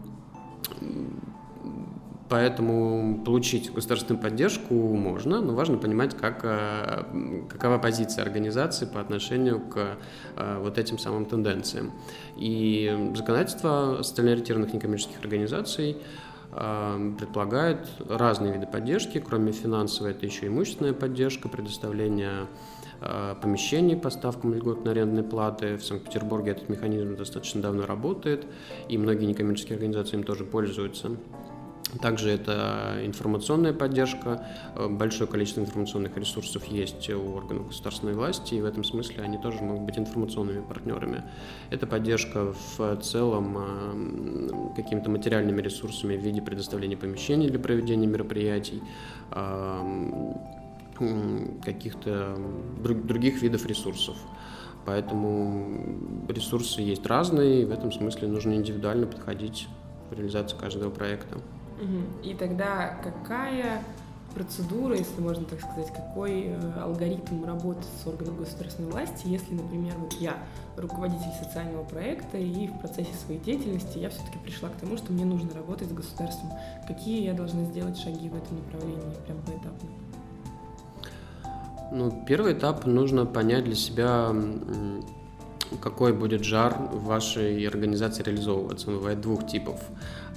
Поэтому 2.30 3.26
получить 3.26 3.74
государственную 3.74 4.24
поддержку 4.24 4.74
можно, 4.74 5.42
но 5.42 5.54
важно 5.54 5.78
понимать, 5.78 6.16
как, 6.16 6.40
э, 6.44 7.04
какова 7.50 7.78
позиция 7.78 8.24
организации 8.24 8.86
по 8.86 9.02
отношению 9.02 9.60
к 9.60 9.98
э, 10.38 10.60
вот 10.62 10.78
этим 10.78 10.98
самым 10.98 11.26
тенденциям. 11.26 11.92
И 12.38 13.12
законодательство 13.16 14.00
социально 14.02 14.32
ориентированных 14.32 14.74
некоммерческих 14.74 15.20
организаций 15.20 15.98
предполагает 16.52 17.88
разные 18.10 18.54
виды 18.54 18.68
поддержки, 18.68 19.20
кроме 19.20 19.54
финансовой, 19.54 20.12
это 20.12 20.26
еще 20.26 20.48
имущественная 20.48 20.94
поддержка, 20.94 21.48
предоставление 21.48 22.48
а, 23.04 23.34
помещений 23.36 23.96
по 23.96 24.12
ставкам 24.12 24.54
льготной 24.54 24.92
арендной 24.92 25.24
платы. 25.24 25.76
В 25.78 25.84
Санкт-Петербурге 25.84 26.52
этот 26.52 26.70
механизм 26.70 27.16
достаточно 27.16 27.62
давно 27.62 27.86
работает, 27.88 28.46
и 28.90 28.98
многие 28.98 29.26
некоммерческие 29.26 29.76
организации 29.76 30.18
им 30.18 30.24
тоже 30.24 30.44
пользуются. 30.46 31.12
Также 32.00 32.30
это 32.30 33.00
информационная 33.04 33.74
поддержка. 33.74 34.46
Э, 34.76 34.88
большое 34.88 35.30
количество 35.30 35.62
информационных 35.62 36.16
ресурсов 36.16 36.66
есть 36.66 37.10
у 37.10 37.34
органов 37.36 37.68
государственной 37.68 38.14
власти, 38.14 38.56
и 38.56 38.62
в 38.62 38.66
этом 38.66 38.84
смысле 38.84 39.24
они 39.24 39.38
тоже 39.38 39.62
могут 39.62 39.84
быть 39.84 39.98
информационными 39.98 40.62
партнерами. 40.62 41.24
Это 41.70 41.88
поддержка 41.88 42.54
в 42.78 42.98
целом 42.98 43.58
э, 43.58 44.74
какими-то 44.76 45.10
материальными 45.10 45.62
ресурсами 45.62 46.16
в 46.16 46.22
виде 46.22 46.42
предоставления 46.42 46.98
помещений 46.98 47.50
для 47.50 47.60
проведения 47.60 48.08
мероприятий, 48.08 48.82
э, 49.32 50.34
каких-то 51.64 52.38
других 52.84 53.42
видов 53.42 53.66
ресурсов. 53.66 54.16
Поэтому 54.86 55.98
ресурсы 56.28 56.82
есть 56.82 57.06
разные, 57.06 57.64
и 57.64 57.66
в 57.66 57.72
этом 57.72 57.92
смысле 57.92 58.28
нужно 58.28 58.54
индивидуально 58.54 59.08
подходить 59.08 59.68
к 60.10 60.16
реализации 60.16 60.58
каждого 60.58 60.92
проекта. 60.92 61.40
И 62.24 62.34
тогда 62.34 63.00
какая 63.04 63.84
процедура, 64.34 64.96
если 64.96 65.20
можно 65.22 65.46
так 65.46 65.60
сказать, 65.60 65.92
какой 65.94 66.46
э, 66.48 66.74
алгоритм 66.80 67.44
работы 67.44 67.82
с 68.02 68.08
органом 68.08 68.38
государственной 68.38 68.90
власти, 68.90 69.28
если, 69.28 69.54
например, 69.54 69.94
вот 69.98 70.14
я 70.14 70.38
руководитель 70.78 71.32
социального 71.44 71.84
проекта, 71.84 72.38
и 72.38 72.68
в 72.68 72.80
процессе 72.80 73.14
своей 73.26 73.40
деятельности 73.40 73.98
я 73.98 74.10
все-таки 74.10 74.38
пришла 74.40 74.70
к 74.70 74.74
тому, 74.74 74.98
что 74.98 75.12
мне 75.12 75.26
нужно 75.26 75.54
работать 75.54 75.90
с 75.90 75.94
государством. 75.94 76.52
Какие 76.88 77.24
я 77.26 77.34
должна 77.34 77.66
сделать 77.66 77.98
шаги 77.98 78.30
в 78.30 78.36
этом 78.36 78.58
направлении, 78.58 79.16
прям 79.26 79.38
поэтапно? 79.40 79.90
Ну, 81.92 82.24
первый 82.26 82.54
этап 82.54 82.86
нужно 82.86 83.26
понять 83.26 83.66
для 83.66 83.76
себя, 83.76 84.34
какой 85.82 86.14
будет 86.14 86.44
жар 86.44 86.74
в 86.92 87.04
вашей 87.04 87.66
организации 87.68 88.24
реализовываться. 88.24 88.90
Он 88.90 88.98
бывает 88.98 89.20
двух 89.20 89.46
типов. 89.46 89.82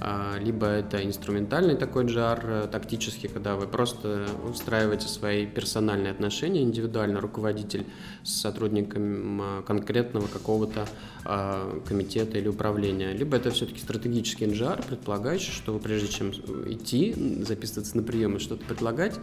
А, 0.01 0.37
либо 0.39 0.67
это 0.67 1.03
инструментальный 1.03 1.75
такой 1.75 2.05
джар, 2.05 2.43
э, 2.43 2.67
тактический, 2.69 3.29
когда 3.29 3.55
вы 3.55 3.65
просто 3.65 4.27
устраиваете 4.49 5.07
свои 5.07 5.45
персональные 5.45 6.11
отношения, 6.11 6.61
индивидуально 6.61 7.21
руководитель 7.21 7.85
с 8.23 8.41
сотрудником 8.41 9.41
а, 9.41 9.61
конкретного 9.61 10.27
какого-то 10.27 10.87
а, 11.23 11.79
комитета 11.87 12.37
или 12.37 12.49
управления. 12.49 13.13
Либо 13.13 13.37
это 13.37 13.51
все-таки 13.51 13.79
стратегический 13.79 14.51
джар, 14.51 14.83
предполагающий, 14.85 15.53
что 15.53 15.73
вы 15.73 15.79
прежде 15.79 16.09
чем 16.09 16.31
идти, 16.31 17.15
записываться 17.45 17.95
на 17.95 18.03
прием 18.03 18.35
и 18.35 18.39
что-то 18.39 18.65
предлагать, 18.65 19.15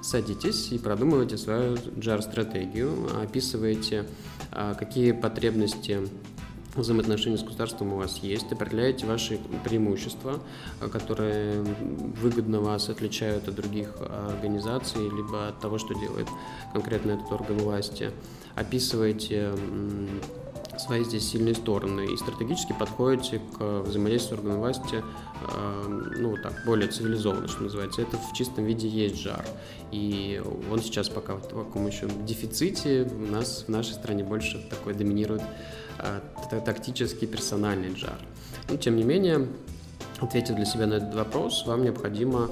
садитесь 0.00 0.70
и 0.70 0.78
продумываете 0.78 1.38
свою 1.38 1.76
джар-стратегию, 1.98 3.08
описываете, 3.20 4.06
какие 4.78 5.12
потребности 5.12 5.98
взаимоотношения 6.74 7.36
с 7.36 7.42
государством 7.42 7.92
у 7.92 7.96
вас 7.96 8.18
есть, 8.18 8.50
определяете 8.52 9.06
ваши 9.06 9.38
преимущества, 9.64 10.40
которые 10.92 11.62
выгодно 11.62 12.60
вас 12.60 12.88
отличают 12.88 13.48
от 13.48 13.54
других 13.54 13.94
организаций, 14.00 15.02
либо 15.02 15.48
от 15.48 15.60
того, 15.60 15.78
что 15.78 15.94
делает 15.94 16.28
конкретно 16.72 17.12
этот 17.12 17.30
орган 17.32 17.58
власти, 17.58 18.10
описываете 18.54 19.52
свои 20.80 21.04
здесь 21.04 21.28
сильные 21.28 21.54
стороны 21.54 22.06
и 22.06 22.16
стратегически 22.16 22.72
подходите 22.72 23.40
к 23.58 23.82
взаимодействию 23.82 24.38
органов 24.38 24.58
власти 24.58 25.02
э, 25.02 26.14
ну, 26.18 26.36
так, 26.42 26.64
более 26.64 26.88
цивилизованно, 26.88 27.48
что 27.48 27.64
называется. 27.64 28.02
Это 28.02 28.16
в 28.16 28.32
чистом 28.32 28.64
виде 28.64 28.88
есть 28.88 29.20
жар. 29.20 29.44
И 29.92 30.42
он 30.70 30.80
сейчас 30.80 31.08
пока 31.08 31.36
в 31.36 31.46
таком 31.46 31.86
еще 31.86 32.08
дефиците. 32.26 33.02
У 33.02 33.30
нас 33.30 33.64
в 33.66 33.70
нашей 33.70 33.92
стране 33.92 34.24
больше 34.24 34.66
такой 34.70 34.94
доминирует 34.94 35.42
э, 35.42 35.46
тактический 36.64 37.26
персональный 37.26 37.94
жар. 37.96 38.18
Но, 38.68 38.76
тем 38.76 38.96
не 38.96 39.02
менее, 39.02 39.46
ответив 40.20 40.56
для 40.56 40.64
себя 40.64 40.86
на 40.86 40.94
этот 40.94 41.14
вопрос, 41.14 41.64
вам 41.66 41.82
необходимо 41.82 42.50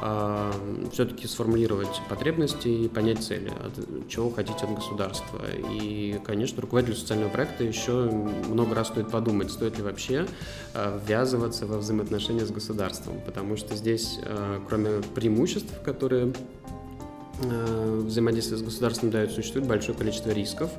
а, 0.00 0.52
все-таки 0.92 1.26
сформулировать 1.26 2.00
потребности 2.08 2.68
и 2.68 2.88
понять 2.88 3.22
цели, 3.22 3.48
от, 3.48 4.08
чего 4.08 4.30
хотите 4.30 4.64
от 4.64 4.74
государства. 4.74 5.40
И, 5.80 6.20
конечно, 6.24 6.60
руководителю 6.60 6.96
социального 6.96 7.30
проекта 7.30 7.64
еще 7.64 8.10
много 8.48 8.74
раз 8.74 8.88
стоит 8.88 9.10
подумать, 9.10 9.50
стоит 9.50 9.78
ли 9.78 9.82
вообще 9.82 10.26
а, 10.74 11.00
ввязываться 11.06 11.66
во 11.66 11.78
взаимоотношения 11.78 12.44
с 12.44 12.50
государством, 12.50 13.20
потому 13.24 13.56
что 13.56 13.74
здесь, 13.74 14.18
а, 14.24 14.62
кроме 14.68 15.02
преимуществ, 15.14 15.72
которые 15.82 16.32
взаимодействие 17.38 18.56
с 18.56 18.62
государством 18.62 19.10
дает, 19.10 19.30
существует 19.30 19.66
большое 19.66 19.96
количество 19.96 20.30
рисков, 20.30 20.70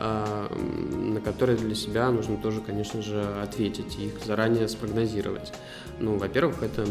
на 0.00 1.20
которые 1.22 1.58
для 1.58 1.74
себя 1.74 2.10
нужно 2.10 2.38
тоже, 2.38 2.62
конечно 2.62 3.02
же, 3.02 3.22
ответить 3.42 3.98
и 3.98 4.06
их 4.06 4.24
заранее 4.24 4.66
спрогнозировать. 4.66 5.52
Ну, 5.98 6.16
во-первых, 6.16 6.62
это, 6.62 6.86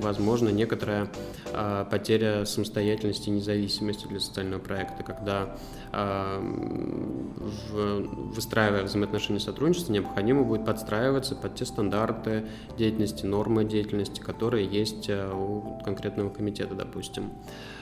возможно, 0.00 0.48
некоторая 0.48 1.10
э, 1.52 1.84
потеря 1.90 2.46
самостоятельности 2.46 3.28
и 3.28 3.32
независимости 3.32 4.06
для 4.06 4.18
социального 4.18 4.60
проекта, 4.60 5.02
когда 5.02 5.56
в, 5.92 8.00
выстраивая 8.34 8.82
взаимоотношения 8.82 9.38
сотрудничества, 9.38 9.92
необходимо 9.92 10.42
будет 10.42 10.66
подстраиваться 10.66 11.36
под 11.36 11.54
те 11.54 11.64
стандарты 11.64 12.46
деятельности, 12.76 13.26
нормы 13.26 13.64
деятельности, 13.64 14.18
которые 14.18 14.66
есть 14.66 15.08
у 15.08 15.80
конкретного 15.84 16.30
комитета, 16.30 16.74
допустим. 16.74 17.30
А, 17.30 17.74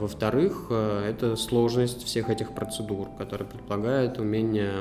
во-вторых, 0.00 0.66
э, 0.70 1.10
это 1.10 1.36
сложность 1.36 2.04
всех 2.04 2.30
этих 2.30 2.52
процедур, 2.52 3.08
которые 3.18 3.48
предполагают 3.48 4.18
умение 4.18 4.72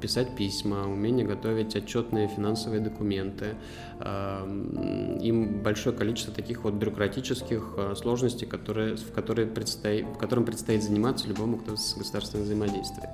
писать 0.00 0.36
письма, 0.36 0.86
умение 0.86 1.26
готовить 1.26 1.74
отчетные 1.74 2.28
финансовые 2.28 2.80
документы. 2.80 3.54
А, 4.02 4.46
им 5.20 5.62
большое 5.62 5.94
количество 5.94 6.32
таких 6.32 6.64
вот 6.64 6.72
бюрократических 6.72 7.74
э, 7.76 7.94
сложностей, 7.94 8.46
которые, 8.46 8.96
в, 8.96 9.12
которые 9.12 9.46
предстоит, 9.46 10.06
в 10.06 10.16
которым 10.16 10.46
предстоит 10.46 10.82
заниматься 10.82 11.28
любому, 11.28 11.58
кто 11.58 11.76
с 11.76 11.94
государством 11.94 12.42
взаимодействует. 12.42 13.10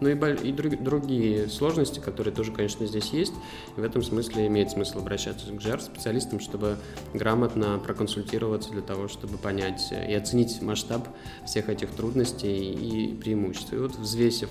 Ну 0.00 0.08
и, 0.08 0.48
и 0.48 0.52
друг, 0.52 0.80
другие 0.80 1.48
сложности, 1.48 1.98
которые 1.98 2.32
тоже, 2.32 2.52
конечно, 2.52 2.86
здесь 2.86 3.10
есть. 3.10 3.32
И 3.76 3.80
в 3.80 3.82
этом 3.82 4.00
смысле 4.04 4.46
имеет 4.46 4.70
смысл 4.70 4.98
обращаться 4.98 5.46
к 5.46 5.54
GR-специалистам, 5.54 6.38
чтобы 6.38 6.76
грамотно 7.14 7.80
проконсультироваться 7.80 8.70
для 8.70 8.82
того, 8.82 9.08
чтобы 9.08 9.38
понять 9.38 9.90
и 9.90 10.14
оценить 10.14 10.62
масштаб 10.62 11.08
всех 11.46 11.68
этих 11.68 11.90
трудностей 11.90 12.72
и 12.72 13.12
преимуществ. 13.14 13.72
И 13.72 13.76
вот 13.76 13.96
взвесив 13.96 14.50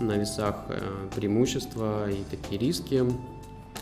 на 0.00 0.16
весах 0.16 0.64
э, 0.70 1.08
преимущества 1.14 2.10
и 2.10 2.24
такие 2.28 2.58
риски, 2.60 3.04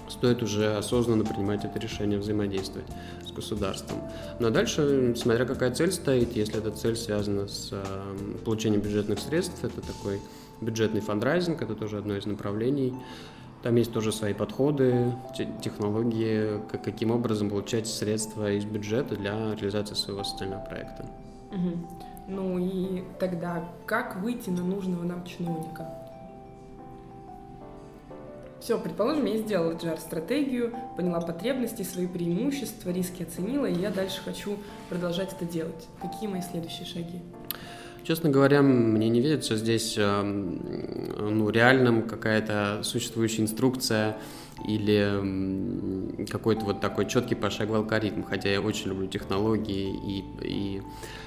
стоит 0.09 0.43
уже 0.43 0.77
осознанно 0.77 1.25
принимать 1.25 1.65
это 1.65 1.79
решение 1.79 2.19
взаимодействовать 2.19 2.87
с 3.27 3.33
государством. 3.33 3.99
Ну 4.39 4.49
а 4.49 4.51
дальше, 4.51 5.15
смотря 5.17 5.45
какая 5.45 5.73
цель 5.73 5.93
стоит, 5.93 6.37
если 6.37 6.59
эта 6.59 6.71
цель 6.71 6.97
связана 6.97 7.49
с 7.49 7.71
э, 7.73 8.39
получением 8.45 8.81
бюджетных 8.81 9.19
средств, 9.19 9.63
это 9.63 9.81
такой 9.81 10.21
бюджетный 10.61 11.01
фандрайзинг, 11.01 11.63
это 11.63 11.75
тоже 11.75 11.99
одно 11.99 12.17
из 12.17 12.27
направлений. 12.27 12.95
Там 13.63 13.75
есть 13.75 13.93
тоже 13.93 14.13
свои 14.13 14.35
подходы, 14.35 15.13
технологии, 15.63 16.61
каким 16.85 17.11
образом 17.11 17.51
получать 17.51 17.89
средства 17.89 18.53
из 18.53 18.65
бюджета 18.65 19.17
для 19.17 19.55
реализации 19.57 19.95
своего 19.95 20.23
социального 20.23 20.65
проекта. 20.65 21.07
Угу. 21.51 21.89
Ну 22.29 22.59
и 22.59 23.03
тогда 23.19 23.69
как 23.87 24.23
выйти 24.23 24.51
на 24.51 24.63
нужного 24.63 25.03
нам 25.03 25.25
чиновника? 25.25 25.89
Все, 28.61 28.79
предположим, 28.79 29.25
я 29.27 29.39
сделала 29.39 29.73
GR-стратегию, 29.73 30.75
поняла 30.97 31.21
потребности, 31.21 31.83
свои 31.83 32.07
преимущества, 32.07 32.91
риски 32.91 33.23
оценила, 33.23 33.67
и 33.67 33.75
я 33.75 33.91
дальше 33.91 34.21
хочу 34.25 34.59
продолжать 34.89 35.33
это 35.33 35.45
делать. 35.45 35.89
Какие 36.03 36.29
мои 36.29 36.43
следующие 36.43 36.87
шаги? 36.87 37.21
Честно 38.03 38.31
говоря, 38.31 38.63
мне 38.63 39.09
не 39.09 39.21
видится 39.21 39.57
здесь 39.57 39.97
ну, 39.99 41.51
реальным 41.51 42.09
какая-то 42.09 42.81
существующая 42.83 43.43
инструкция 43.43 44.17
или 44.67 46.27
какой-то 46.27 46.65
вот 46.65 46.81
такой 46.81 47.07
четкий 47.07 47.35
пошаговый 47.35 47.81
алгоритм, 47.81 48.23
хотя 48.23 48.49
я 48.49 48.61
очень 48.61 48.89
люблю 48.89 49.07
технологии 49.07 49.95
и, 49.95 50.25
и 50.43 50.83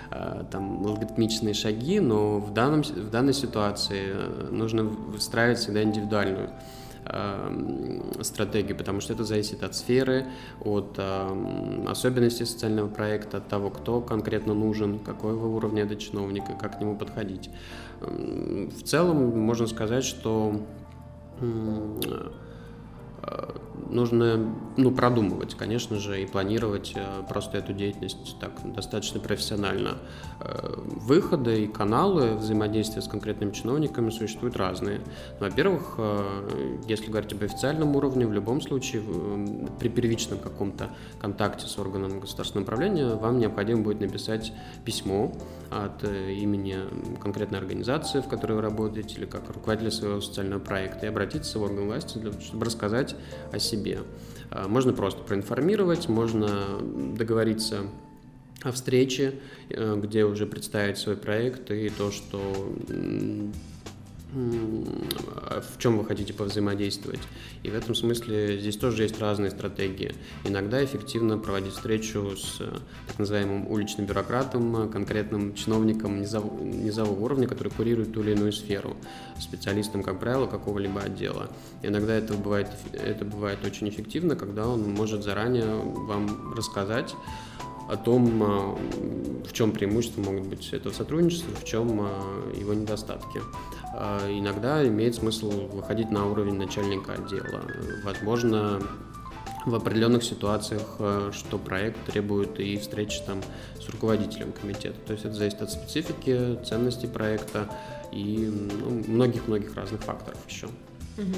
а, 0.09 0.43
там 0.51 0.85
алгоритмичные 0.85 1.53
шаги, 1.53 1.99
но 1.99 2.39
в, 2.39 2.51
данном, 2.51 2.81
в 2.81 3.09
данной 3.09 3.33
ситуации 3.33 4.07
э, 4.07 4.49
нужно 4.51 4.83
выстраивать 4.83 5.59
всегда 5.59 5.83
индивидуальную 5.83 6.49
стратегию, 8.21 8.77
потому 8.77 9.01
что 9.01 9.13
это 9.13 9.23
зависит 9.23 9.63
от 9.63 9.75
сферы, 9.75 10.27
от 10.63 10.95
э, 10.97 11.85
особенностей 11.87 12.45
социального 12.45 12.87
проекта, 12.87 13.37
от 13.37 13.47
того, 13.47 13.69
кто 13.69 14.01
конкретно 14.01 14.53
нужен, 14.53 14.99
какого 14.99 15.47
уровня 15.47 15.83
это 15.83 15.95
чиновник 15.95 16.43
и 16.49 16.53
как 16.59 16.77
к 16.77 16.81
нему 16.81 16.95
подходить. 16.95 17.49
В 17.99 18.83
целом 18.83 19.39
можно 19.39 19.67
сказать, 19.67 20.03
что 20.03 20.61
нужно 23.91 24.53
ну, 24.77 24.91
продумывать, 24.91 25.55
конечно 25.55 25.99
же, 25.99 26.23
и 26.23 26.25
планировать 26.25 26.93
э, 26.95 27.23
просто 27.27 27.57
эту 27.57 27.73
деятельность 27.73 28.37
так 28.39 28.51
достаточно 28.73 29.19
профессионально. 29.19 29.97
Э, 30.39 30.73
выходы 30.77 31.63
и 31.63 31.67
каналы 31.67 32.35
взаимодействия 32.35 33.01
с 33.01 33.07
конкретными 33.07 33.51
чиновниками 33.51 34.09
существуют 34.09 34.55
разные. 34.55 35.01
Во-первых, 35.39 35.99
если 36.87 37.09
говорить 37.09 37.33
об 37.33 37.43
официальном 37.43 37.95
уровне, 37.95 38.25
в 38.25 38.31
любом 38.31 38.61
случае 38.61 39.01
при 39.79 39.89
первичном 39.89 40.39
каком-то 40.39 40.89
контакте 41.19 41.67
с 41.67 41.77
органом 41.77 42.19
государственного 42.19 42.63
управления 42.63 43.15
вам 43.15 43.39
необходимо 43.39 43.81
будет 43.81 43.99
написать 43.99 44.53
письмо 44.85 45.33
от 45.69 46.03
имени 46.03 46.77
конкретной 47.21 47.59
организации, 47.59 48.21
в 48.21 48.27
которой 48.27 48.53
вы 48.53 48.61
работаете, 48.61 49.17
или 49.17 49.25
как 49.25 49.49
руководителя 49.49 49.91
своего 49.91 50.21
социального 50.21 50.59
проекта, 50.59 51.05
и 51.05 51.09
обратиться 51.09 51.59
в 51.59 51.63
орган 51.63 51.87
власти, 51.87 52.19
чтобы 52.41 52.65
рассказать 52.65 53.10
рассказать 53.11 53.15
о 53.51 53.59
себе. 53.59 53.99
А, 54.49 54.67
можно 54.67 54.93
просто 54.93 55.21
проинформировать, 55.23 56.09
можно 56.09 56.79
договориться 57.15 57.81
о 58.61 58.71
встрече, 58.71 59.35
э, 59.69 59.99
где 60.01 60.23
уже 60.23 60.45
представить 60.45 60.97
свой 60.97 61.17
проект 61.17 61.71
и 61.71 61.89
то, 61.89 62.11
что 62.11 62.39
в 64.33 65.77
чем 65.77 65.97
вы 65.97 66.05
хотите 66.05 66.33
повзаимодействовать. 66.33 67.19
И 67.63 67.69
в 67.69 67.75
этом 67.75 67.95
смысле 67.95 68.59
здесь 68.59 68.77
тоже 68.77 69.03
есть 69.03 69.19
разные 69.19 69.51
стратегии. 69.51 70.15
Иногда 70.45 70.83
эффективно 70.83 71.37
проводить 71.37 71.73
встречу 71.73 72.35
с 72.37 72.61
э, 72.61 72.77
так 73.07 73.19
называемым 73.19 73.67
уличным 73.67 74.05
бюрократом, 74.05 74.89
конкретным 74.89 75.53
чиновником 75.53 76.21
низового, 76.21 76.63
низового 76.63 77.19
уровня, 77.19 77.47
который 77.47 77.69
курирует 77.69 78.13
ту 78.13 78.21
или 78.21 78.31
иную 78.31 78.53
сферу, 78.53 78.95
специалистом, 79.39 80.01
как 80.01 80.19
правило, 80.19 80.47
какого-либо 80.47 81.01
отдела. 81.01 81.49
иногда 81.83 82.13
это 82.13 82.33
бывает, 82.33 82.69
это 82.93 83.25
бывает 83.25 83.59
очень 83.65 83.89
эффективно, 83.89 84.35
когда 84.35 84.67
он 84.67 84.89
может 84.91 85.23
заранее 85.23 85.75
вам 85.75 86.53
рассказать 86.53 87.13
о 87.89 87.97
том, 87.97 88.41
а, 88.43 88.79
в 89.45 89.51
чем 89.51 89.71
преимущества 89.71 90.21
могут 90.21 90.47
быть 90.47 90.71
этого 90.71 90.93
сотрудничества, 90.93 91.53
в 91.55 91.65
чем 91.65 91.89
его 92.55 92.73
недостатки. 92.73 93.41
А, 93.93 94.27
иногда 94.29 94.85
имеет 94.87 95.15
смысл 95.15 95.49
выходить 95.67 96.11
на 96.11 96.27
уровень 96.27 96.55
начальника 96.55 97.13
отдела. 97.13 97.61
Возможно, 98.03 98.81
в 99.65 99.75
определенных 99.75 100.23
ситуациях, 100.23 100.97
что 101.33 101.57
проект 101.57 102.03
требует 102.05 102.59
и 102.59 102.77
встречи 102.77 103.21
там 103.25 103.41
с 103.79 103.87
руководителем 103.89 104.53
комитета. 104.53 104.97
То 105.05 105.13
есть 105.13 105.25
это 105.25 105.35
зависит 105.35 105.61
от 105.61 105.71
специфики, 105.71 106.57
ценности 106.63 107.05
проекта 107.05 107.69
и 108.11 108.49
ну, 108.49 109.03
многих-многих 109.07 109.69
ну, 109.69 109.81
разных 109.81 110.01
факторов 110.01 110.39
еще. 110.47 110.67
Угу. 111.17 111.35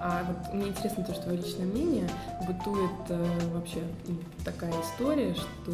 А 0.00 0.24
вот 0.24 0.52
мне 0.52 0.68
интересно 0.68 1.04
то, 1.04 1.14
что 1.14 1.24
твое 1.24 1.38
личное 1.38 1.66
мнение. 1.66 2.08
Бытует 2.46 2.90
э, 3.08 3.50
вообще 3.52 3.82
ну, 4.06 4.16
такая 4.44 4.72
история, 4.82 5.34
что 5.34 5.70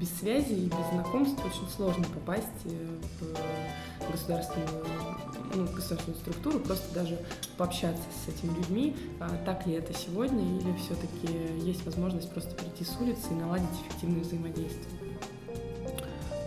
без 0.00 0.12
связи 0.18 0.54
и 0.54 0.66
без 0.66 0.90
знакомств 0.92 1.38
очень 1.44 1.68
сложно 1.70 2.04
попасть 2.14 2.46
э, 2.64 2.98
в 3.20 4.10
государственную, 4.10 4.68
ну, 5.54 5.66
государственную 5.66 6.20
структуру, 6.20 6.58
просто 6.60 6.92
даже 6.94 7.18
пообщаться 7.56 8.02
с 8.24 8.28
этими 8.28 8.54
людьми. 8.56 8.96
А 9.20 9.30
так 9.44 9.66
ли 9.66 9.74
это 9.74 9.94
сегодня, 9.94 10.58
или 10.58 10.74
все-таки 10.76 11.64
есть 11.64 11.84
возможность 11.86 12.30
просто 12.30 12.54
прийти 12.56 12.84
с 12.84 13.00
улицы 13.00 13.28
и 13.30 13.34
наладить 13.34 13.68
эффективное 13.86 14.22
взаимодействие? 14.22 15.07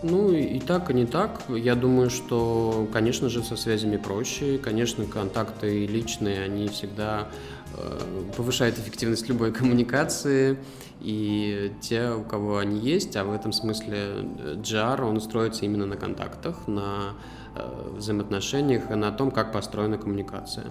Ну, 0.02 0.32
и 0.32 0.58
так, 0.58 0.90
и 0.90 0.94
не 0.94 1.06
так. 1.06 1.42
Я 1.48 1.76
думаю, 1.76 2.10
что, 2.10 2.88
конечно 2.92 3.28
же, 3.28 3.44
со 3.44 3.56
связями 3.56 3.96
проще. 3.96 4.58
Конечно, 4.58 5.04
контакты 5.06 5.86
личные, 5.86 6.42
они 6.42 6.68
всегда 6.68 7.28
э, 7.76 8.24
повышают 8.36 8.78
эффективность 8.78 9.28
любой 9.28 9.52
коммуникации. 9.58 10.58
И 11.00 11.72
те, 11.80 12.10
у 12.10 12.22
кого 12.22 12.58
они 12.58 12.78
есть, 12.78 13.16
а 13.16 13.24
в 13.24 13.32
этом 13.32 13.52
смысле 13.52 14.24
GR, 14.56 15.02
он 15.04 15.20
строится 15.20 15.64
именно 15.64 15.86
на 15.86 15.96
контактах, 15.96 16.66
на 16.66 17.14
э, 17.54 17.90
взаимоотношениях 17.96 18.90
и 18.90 18.94
на 18.94 19.12
том, 19.12 19.30
как 19.30 19.52
построена 19.52 19.98
коммуникация. 19.98 20.66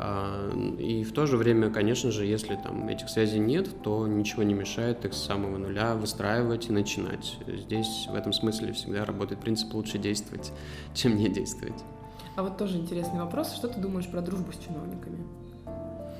А, 0.00 0.50
и 0.78 1.02
в 1.02 1.12
то 1.12 1.26
же 1.26 1.36
время, 1.36 1.70
конечно 1.70 2.12
же, 2.12 2.24
если 2.24 2.54
там 2.54 2.88
этих 2.88 3.08
связей 3.08 3.40
нет, 3.40 3.82
то 3.82 4.06
ничего 4.06 4.44
не 4.44 4.54
мешает 4.54 5.04
их 5.04 5.12
с 5.12 5.24
самого 5.24 5.58
нуля 5.58 5.94
выстраивать 5.94 6.68
и 6.68 6.72
начинать. 6.72 7.36
Здесь 7.46 8.06
в 8.08 8.14
этом 8.14 8.32
смысле 8.32 8.72
всегда 8.72 9.04
работает 9.04 9.40
принцип 9.40 9.74
лучше 9.74 9.98
действовать, 9.98 10.52
чем 10.94 11.16
не 11.16 11.28
действовать. 11.28 11.82
А 12.36 12.42
вот 12.44 12.56
тоже 12.56 12.76
интересный 12.76 13.20
вопрос. 13.20 13.52
Что 13.52 13.66
ты 13.66 13.80
думаешь 13.80 14.08
про 14.08 14.22
дружбу 14.22 14.52
с 14.52 14.64
чиновниками? 14.64 15.18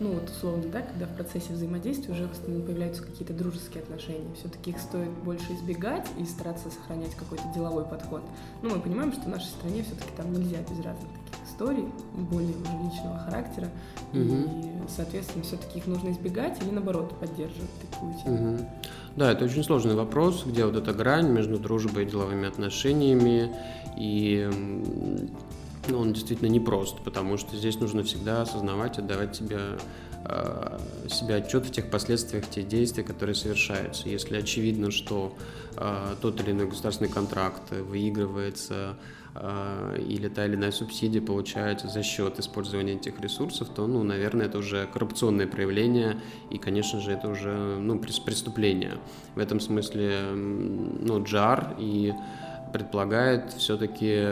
ну 0.01 0.13
вот 0.13 0.31
условно, 0.31 0.63
да, 0.71 0.83
когда 0.83 1.07
в 1.07 1.15
процессе 1.17 1.53
взаимодействия 1.53 2.13
уже 2.13 2.29
появляются 2.29 3.03
какие-то 3.03 3.33
дружеские 3.33 3.83
отношения, 3.83 4.33
все-таки 4.37 4.71
их 4.71 4.79
стоит 4.79 5.11
больше 5.25 5.53
избегать 5.55 6.07
и 6.19 6.25
стараться 6.25 6.71
сохранять 6.71 7.15
какой-то 7.17 7.45
деловой 7.55 7.85
подход. 7.85 8.23
Ну, 8.63 8.71
мы 8.71 8.81
понимаем, 8.81 9.13
что 9.13 9.23
в 9.23 9.29
нашей 9.29 9.49
стране 9.49 9.83
все-таки 9.83 10.11
там 10.17 10.33
нельзя 10.33 10.59
без 10.63 10.85
разных 10.85 11.11
таких 11.31 11.48
историй, 11.59 11.87
более 12.15 12.55
личного 12.85 13.19
характера, 13.19 13.69
угу. 14.13 14.21
и, 14.21 14.89
соответственно, 14.89 15.45
все-таки 15.45 15.79
их 15.79 15.87
нужно 15.87 16.11
избегать 16.11 16.61
или, 16.63 16.71
наоборот, 16.71 17.19
поддерживать 17.19 17.71
такую 17.91 18.15
тему. 18.15 18.55
Угу. 18.55 18.65
Да, 19.17 19.33
это 19.33 19.45
очень 19.45 19.65
сложный 19.65 19.95
вопрос, 19.95 20.45
где 20.47 20.65
вот 20.65 20.77
эта 20.77 20.93
грань 20.93 21.29
между 21.29 21.59
дружбой 21.59 22.05
и 22.05 22.07
деловыми 22.07 22.47
отношениями, 22.47 23.51
и 23.97 24.49
ну, 25.89 25.99
он 25.99 26.13
действительно 26.13 26.49
непрост, 26.49 26.99
потому 27.05 27.37
что 27.37 27.57
здесь 27.57 27.81
нужно 27.81 28.05
всегда 28.05 28.43
осознавать, 28.43 28.99
отдавать 28.99 29.35
себе, 29.35 29.59
э, 30.29 30.79
себе 31.09 31.37
отчет 31.37 31.67
в 31.67 31.71
тех 31.71 31.91
последствиях, 31.91 32.49
тех 32.49 32.69
действий, 32.69 33.03
которые 33.03 33.35
совершаются. 33.35 34.09
Если 34.09 34.37
очевидно, 34.37 34.91
что 34.91 35.37
э, 35.77 36.15
тот 36.21 36.41
или 36.41 36.53
иной 36.53 36.67
государственный 36.67 37.11
контракт 37.11 37.71
выигрывается 37.71 38.97
э, 39.35 40.05
или 40.07 40.29
та 40.29 40.47
или 40.47 40.55
иная 40.55 40.73
субсидия 40.73 41.21
получается 41.21 41.89
за 41.89 42.03
счет 42.03 42.39
использования 42.39 42.95
этих 42.95 43.21
ресурсов, 43.21 43.69
то, 43.75 43.87
ну, 43.87 44.03
наверное, 44.03 44.47
это 44.47 44.59
уже 44.59 44.87
коррупционное 44.93 45.47
проявление, 45.47 46.21
и, 46.51 46.59
конечно 46.59 47.01
же, 47.01 47.13
это 47.13 47.29
уже 47.29 47.55
ну, 47.81 47.99
преступление. 47.99 48.99
В 49.35 49.39
этом 49.39 49.61
смысле 49.61 50.21
ну, 50.33 51.23
джар 51.25 51.75
и 51.79 52.13
предполагает 52.73 53.53
все-таки 53.53 54.25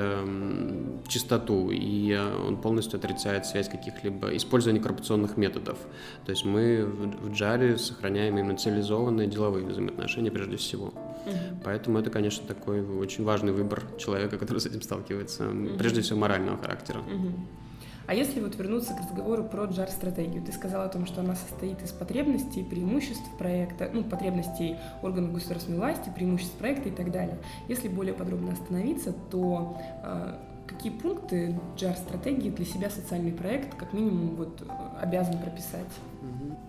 чистоту, 1.08 1.70
и 1.70 2.12
э, 2.12 2.46
он 2.46 2.60
полностью 2.60 2.98
отрицает 2.98 3.46
связь 3.46 3.68
каких-либо 3.68 4.36
использования 4.36 4.80
коррупционных 4.80 5.36
методов. 5.36 5.78
То 6.24 6.30
есть 6.30 6.44
мы 6.44 6.84
в 6.84 7.32
Джаре 7.32 7.78
сохраняем 7.78 8.38
именно 8.38 8.56
цивилизованные 8.56 9.26
деловые 9.26 9.66
взаимоотношения 9.66 10.30
прежде 10.30 10.56
всего. 10.56 10.86
Угу. 10.86 11.60
Поэтому 11.64 11.98
это, 11.98 12.10
конечно, 12.10 12.46
такой 12.46 12.82
очень 12.82 13.24
важный 13.24 13.52
выбор 13.52 13.82
человека, 13.98 14.38
который 14.38 14.58
с 14.58 14.66
этим 14.66 14.82
сталкивается, 14.82 15.48
угу. 15.48 15.78
прежде 15.78 16.00
всего 16.00 16.18
морального 16.18 16.58
характера. 16.58 17.00
Угу. 17.00 17.65
А 18.06 18.14
если 18.14 18.40
вот 18.40 18.56
вернуться 18.56 18.94
к 18.94 19.00
разговору 19.00 19.44
про 19.44 19.64
JAR-стратегию, 19.64 20.42
ты 20.42 20.52
сказала 20.52 20.84
о 20.84 20.88
том, 20.88 21.06
что 21.06 21.20
она 21.20 21.34
состоит 21.34 21.82
из 21.82 21.90
потребностей, 21.90 22.62
преимуществ 22.62 23.28
проекта, 23.38 23.90
ну, 23.92 24.04
потребностей 24.04 24.76
органов 25.02 25.32
государственной 25.32 25.78
власти, 25.78 26.10
преимуществ 26.14 26.54
проекта 26.54 26.88
и 26.88 26.92
так 26.92 27.10
далее. 27.10 27.38
Если 27.68 27.88
более 27.88 28.14
подробно 28.14 28.52
остановиться, 28.52 29.12
то 29.30 29.76
э, 30.04 30.34
какие 30.66 30.92
пункты 30.92 31.58
JAR-стратегии 31.76 32.50
для 32.50 32.64
себя 32.64 32.90
социальный 32.90 33.32
проект 33.32 33.74
как 33.74 33.92
минимум 33.92 34.36
вот 34.36 34.62
обязан 35.00 35.38
прописать? 35.38 35.86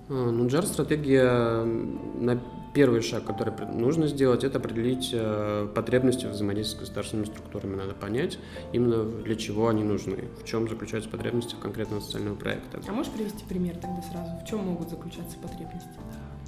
А, 0.10 0.32
ну, 0.32 0.46
JAR-стратегия 0.48 1.64
на 1.64 2.40
первый 2.74 3.02
шаг, 3.02 3.26
который 3.26 3.54
нужно 3.66 4.08
сделать, 4.08 4.44
это 4.44 4.60
определить 4.60 5.10
э, 5.12 5.68
потребности 5.74 6.26
взаимодействия 6.28 6.78
с 6.78 6.80
государственными 6.82 7.26
структурами. 7.26 7.76
Надо 7.76 7.94
понять 7.94 8.38
именно 8.72 9.04
для 9.04 9.36
чего 9.36 9.68
они 9.68 9.84
нужны, 9.84 10.26
в 10.40 10.46
чем 10.46 10.70
заключаются 10.70 11.10
потребности 11.10 11.56
конкретного 11.60 12.02
социального 12.02 12.36
проекта. 12.36 12.80
А 12.88 12.92
можешь 12.92 13.12
привести 13.12 13.44
пример 13.46 13.76
тогда 13.76 14.02
сразу? 14.04 14.32
В 14.44 14.48
чем 14.48 14.60
могут 14.60 14.90
заключаться 14.90 15.38
потребности? 15.42 15.90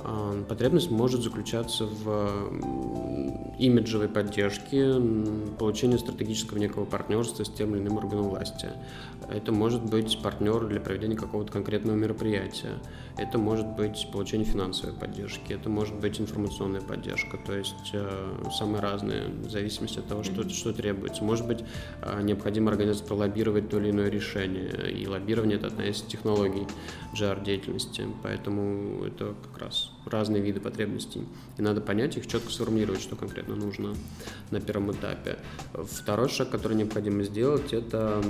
А, 0.02 0.44
потребность 0.44 0.90
может 0.90 1.22
заключаться 1.22 1.86
в 1.86 2.52
имиджевой 3.58 4.08
поддержке, 4.08 4.94
получении 5.58 5.98
стратегического 5.98 6.58
некого 6.58 6.86
партнерства 6.86 7.44
с 7.44 7.50
тем 7.50 7.76
или 7.76 7.82
иным 7.82 7.98
органом 7.98 8.30
власти. 8.30 8.70
Это 9.30 9.52
может 9.52 9.84
быть 9.84 10.22
партнер 10.24 10.66
для 10.66 10.80
проведения 10.80 11.16
какого-то 11.16 11.52
конкретного 11.52 11.96
мероприятия. 11.96 12.80
Это 13.18 13.38
может 13.38 13.68
быть 13.68 14.08
получение 14.12 14.46
финансовой 14.48 14.96
поддержки. 14.96 15.52
Это 15.52 15.70
может 15.70 15.96
быть 15.96 16.20
информационная 16.22 16.82
поддержка. 16.82 17.38
То 17.38 17.54
есть 17.54 17.92
э, 17.94 18.50
самые 18.58 18.82
разные, 18.82 19.28
в 19.28 19.50
зависимости 19.50 20.00
от 20.00 20.08
того, 20.08 20.24
что, 20.24 20.48
что 20.50 20.74
требуется. 20.74 21.24
Может 21.24 21.46
быть, 21.46 21.64
э, 22.02 22.22
необходимо 22.24 22.72
организовать, 22.72 23.08
пролоббировать 23.08 23.70
то 23.70 23.78
или 23.80 23.92
иное 23.92 24.10
решение. 24.10 24.90
И 24.92 25.06
лоббирование– 25.06 25.58
это 25.60 25.68
одна 25.68 25.86
из 25.86 26.02
технологий 26.02 26.66
GR-деятельности. 27.14 28.08
Поэтому 28.24 29.04
это 29.04 29.36
как 29.44 29.62
раз 29.62 29.88
разные 30.06 30.41
виды 30.41 30.60
потребностей. 30.60 31.23
И 31.58 31.62
надо 31.62 31.82
понять 31.82 32.17
их, 32.17 32.28
четко 32.28 32.52
сформулировать, 32.52 33.02
что 33.02 33.15
конкретно 33.15 33.56
нужно 33.56 33.95
на 34.52 34.60
первом 34.62 34.91
этапе. 34.91 35.38
Второй 35.73 36.30
шаг, 36.30 36.49
который 36.49 36.75
необходимо 36.78 37.23
сделать, 37.23 37.73
это 37.73 38.23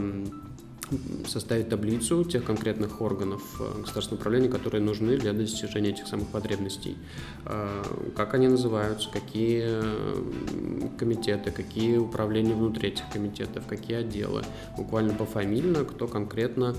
составить 1.27 1.69
таблицу 1.69 2.23
тех 2.23 2.43
конкретных 2.43 3.01
органов 3.01 3.41
э, 3.59 3.81
государственного 3.81 4.21
управления, 4.21 4.49
которые 4.49 4.81
нужны 4.81 5.17
для 5.17 5.33
достижения 5.33 5.89
этих 5.89 6.07
самых 6.07 6.27
потребностей. 6.27 6.97
Э, 7.45 7.83
как 8.15 8.33
они 8.33 8.47
называются, 8.47 9.09
какие 9.11 9.63
э, 9.65 10.89
комитеты, 10.97 11.51
какие 11.51 11.97
управления 11.97 12.53
внутри 12.53 12.89
этих 12.89 13.09
комитетов, 13.11 13.65
какие 13.67 13.97
отделы. 13.97 14.43
Буквально 14.77 15.13
пофамильно, 15.13 15.83
кто 15.85 16.07
конкретно 16.07 16.75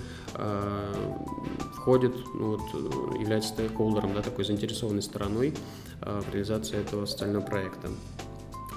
входит, 1.74 2.14
ну, 2.34 2.56
вот, 2.56 3.20
является 3.20 3.50
стейкхолдером, 3.50 4.14
да, 4.14 4.22
такой 4.22 4.44
заинтересованной 4.44 5.02
стороной 5.02 5.54
в 6.00 6.32
реализации 6.32 6.78
этого 6.78 7.06
социального 7.06 7.42
проекта 7.42 7.88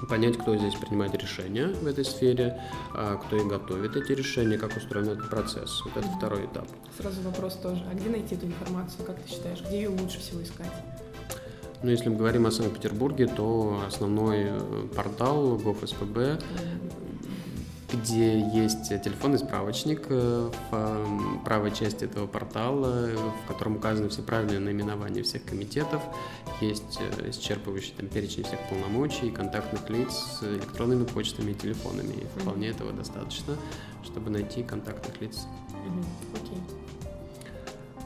понять, 0.08 0.36
кто 0.36 0.56
здесь 0.56 0.74
принимает 0.74 1.14
решения 1.14 1.68
в 1.68 1.86
этой 1.86 2.04
сфере, 2.04 2.60
а, 2.92 3.16
кто 3.16 3.36
и 3.36 3.44
готовит 3.44 3.96
эти 3.96 4.12
решения, 4.12 4.58
как 4.58 4.76
устроен 4.76 5.08
этот 5.08 5.30
процесс. 5.30 5.82
Вот 5.84 5.96
это 5.96 6.08
второй 6.16 6.46
этап. 6.46 6.66
Сразу 6.98 7.20
вопрос 7.22 7.54
тоже. 7.54 7.84
А 7.90 7.94
где 7.94 8.08
найти 8.10 8.34
эту 8.34 8.46
информацию, 8.46 9.04
как 9.06 9.20
ты 9.20 9.28
считаешь? 9.28 9.60
Где 9.66 9.82
ее 9.82 9.88
лучше 9.88 10.18
всего 10.18 10.42
искать? 10.42 10.72
Ну, 11.82 11.90
если 11.90 12.08
мы 12.08 12.16
говорим 12.16 12.46
о 12.46 12.50
Санкт-Петербурге, 12.50 13.26
то 13.26 13.82
основной 13.86 14.44
э, 14.46 14.88
портал 14.96 15.56
GovSPB 15.56 16.42
где 17.96 18.38
есть 18.38 18.88
телефонный 18.88 19.38
справочник 19.38 20.06
э, 20.08 20.50
в 20.70 21.44
правой 21.44 21.70
части 21.72 22.04
этого 22.04 22.26
портала, 22.26 23.08
в 23.44 23.48
котором 23.48 23.76
указаны 23.76 24.08
все 24.08 24.22
правильные 24.22 24.60
наименования 24.60 25.22
всех 25.22 25.44
комитетов, 25.44 26.02
есть 26.60 26.98
э, 27.00 27.30
исчерпывающий 27.30 27.94
там 27.96 28.08
перечень 28.08 28.44
всех 28.44 28.58
полномочий, 28.68 29.30
контактных 29.30 29.88
лиц 29.90 30.12
с 30.12 30.42
электронными 30.42 31.04
почтами 31.04 31.52
и 31.52 31.54
телефонами. 31.54 32.14
И 32.14 32.40
вполне 32.40 32.68
этого 32.68 32.92
достаточно, 32.92 33.56
чтобы 34.04 34.30
найти 34.30 34.62
контактных 34.62 35.20
лиц. 35.20 35.46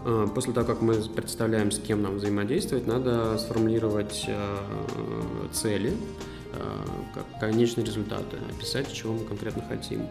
Э, 0.05 0.27
после 0.35 0.53
того, 0.53 0.67
как 0.67 0.83
мы 0.83 0.95
представляем, 0.95 1.71
с 1.71 1.79
кем 1.79 2.03
нам 2.03 2.17
взаимодействовать, 2.17 2.87
надо 2.87 3.39
сформулировать 3.39 4.29
цели, 5.53 5.93
Э, 5.93 5.95
как 5.95 6.37
конечные 7.41 7.85
результаты, 7.85 8.37
описать, 8.51 8.93
чего 8.93 9.15
мы 9.15 9.25
конкретно 9.25 9.63
хотим. 9.69 10.07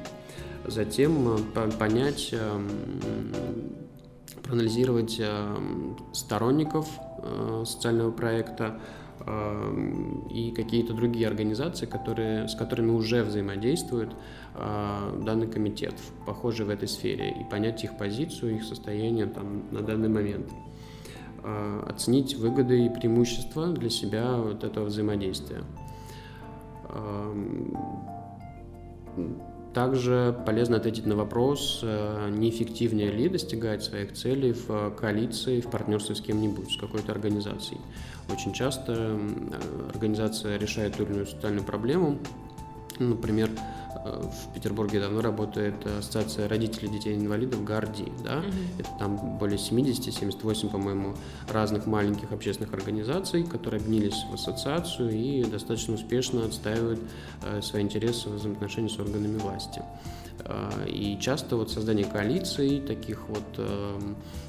Затем 0.66 1.38
э, 1.54 1.72
понять, 1.80 2.30
эм, 2.34 2.70
проанализировать 4.44 5.22
сторонников 6.14 6.88
э, 7.24 7.64
социального 7.66 8.12
проекта, 8.12 8.80
и 10.30 10.54
какие-то 10.56 10.94
другие 10.94 11.28
организации, 11.28 11.86
которые, 11.86 12.48
с 12.48 12.56
которыми 12.56 12.92
уже 12.92 13.24
взаимодействует 13.24 14.12
данный 14.54 15.48
комитет, 15.48 15.96
похожий 16.26 16.66
в 16.66 16.70
этой 16.70 16.88
сфере, 16.88 17.32
и 17.32 17.44
понять 17.44 17.84
их 17.84 17.98
позицию, 17.98 18.56
их 18.56 18.64
состояние 18.64 19.26
там, 19.26 19.64
на 19.72 19.82
данный 19.82 20.08
момент. 20.08 20.50
Оценить 21.44 22.36
выгоды 22.36 22.86
и 22.86 22.90
преимущества 22.90 23.68
для 23.68 23.90
себя 23.90 24.38
вот 24.38 24.64
этого 24.64 24.86
взаимодействия. 24.86 25.64
Также 29.74 30.36
полезно 30.46 30.78
ответить 30.78 31.06
на 31.06 31.16
вопрос, 31.16 31.82
э, 31.84 32.30
неэффективнее 32.32 33.12
ли 33.12 33.30
достигать 33.30 33.84
своих 33.84 34.14
целей 34.14 34.54
в 34.54 34.90
коалиции, 34.92 35.62
в 35.62 35.70
партнерстве 35.70 36.16
с 36.16 36.22
кем-нибудь, 36.22 36.72
с 36.72 36.78
какой-то 36.78 37.12
организацией. 37.12 37.80
Очень 38.34 38.54
часто 38.54 38.94
э, 38.96 39.90
организация 39.94 40.58
решает 40.58 40.96
ту 40.96 41.04
или 41.04 41.12
иную 41.12 41.28
социальную 41.28 41.64
проблему, 41.64 42.18
Например, 43.00 43.50
э, 43.50 43.87
в 44.12 44.54
Петербурге 44.54 45.00
давно 45.00 45.22
работает 45.22 45.76
ассоциация 45.86 46.48
родителей 46.48 46.90
детей-инвалидов 46.90 47.64
ГАРДИ, 47.64 48.12
да, 48.24 48.40
угу. 48.40 48.48
это 48.80 48.90
там 49.00 49.38
более 49.38 49.58
70-78, 49.58 50.70
по-моему, 50.70 51.16
разных 51.50 51.86
маленьких 51.86 52.32
общественных 52.32 52.74
организаций, 52.74 53.44
которые 53.44 53.82
объединились 53.82 54.26
в 54.30 54.34
ассоциацию 54.34 55.12
и 55.12 55.44
достаточно 55.44 55.96
успешно 55.96 56.46
отстаивают 56.46 57.00
э, 57.44 57.62
свои 57.62 57.84
интересы 57.84 58.30
в 58.30 58.36
взаимоотношении 58.36 58.90
с 58.90 59.00
органами 59.00 59.38
власти. 59.38 59.82
Э, 60.40 60.88
и 60.88 61.18
часто 61.20 61.56
вот 61.56 61.72
создание 61.72 62.06
коалиций, 62.06 62.82
таких 62.82 63.28
вот 63.28 63.46
э, 63.58 64.00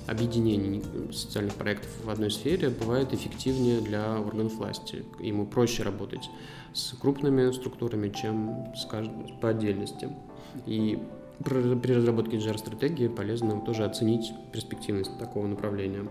объединений 0.07 0.83
социальных 1.13 1.55
проектов 1.55 1.91
в 2.05 2.11
одной 2.11 2.31
сфере 2.31 2.71
бывает 2.71 3.13
эффективнее 3.13 3.81
для 3.81 4.19
органов 4.21 4.55
власти. 4.55 5.05
Ему 5.21 5.47
проще 5.47 5.83
работать 5.83 6.31
с 6.73 6.93
крупными 6.95 7.51
структурами, 7.53 8.09
чем 8.11 8.73
скажем, 8.77 9.27
по 9.41 9.51
отдельности. 9.51 10.09
И 10.67 10.99
при 11.45 11.93
разработке 11.93 12.37
GR-стратегии 12.37 13.09
полезно 13.09 13.61
тоже 13.61 13.85
оценить 13.85 14.33
перспективность 14.53 15.19
такого 15.19 15.47
направления. 15.47 16.05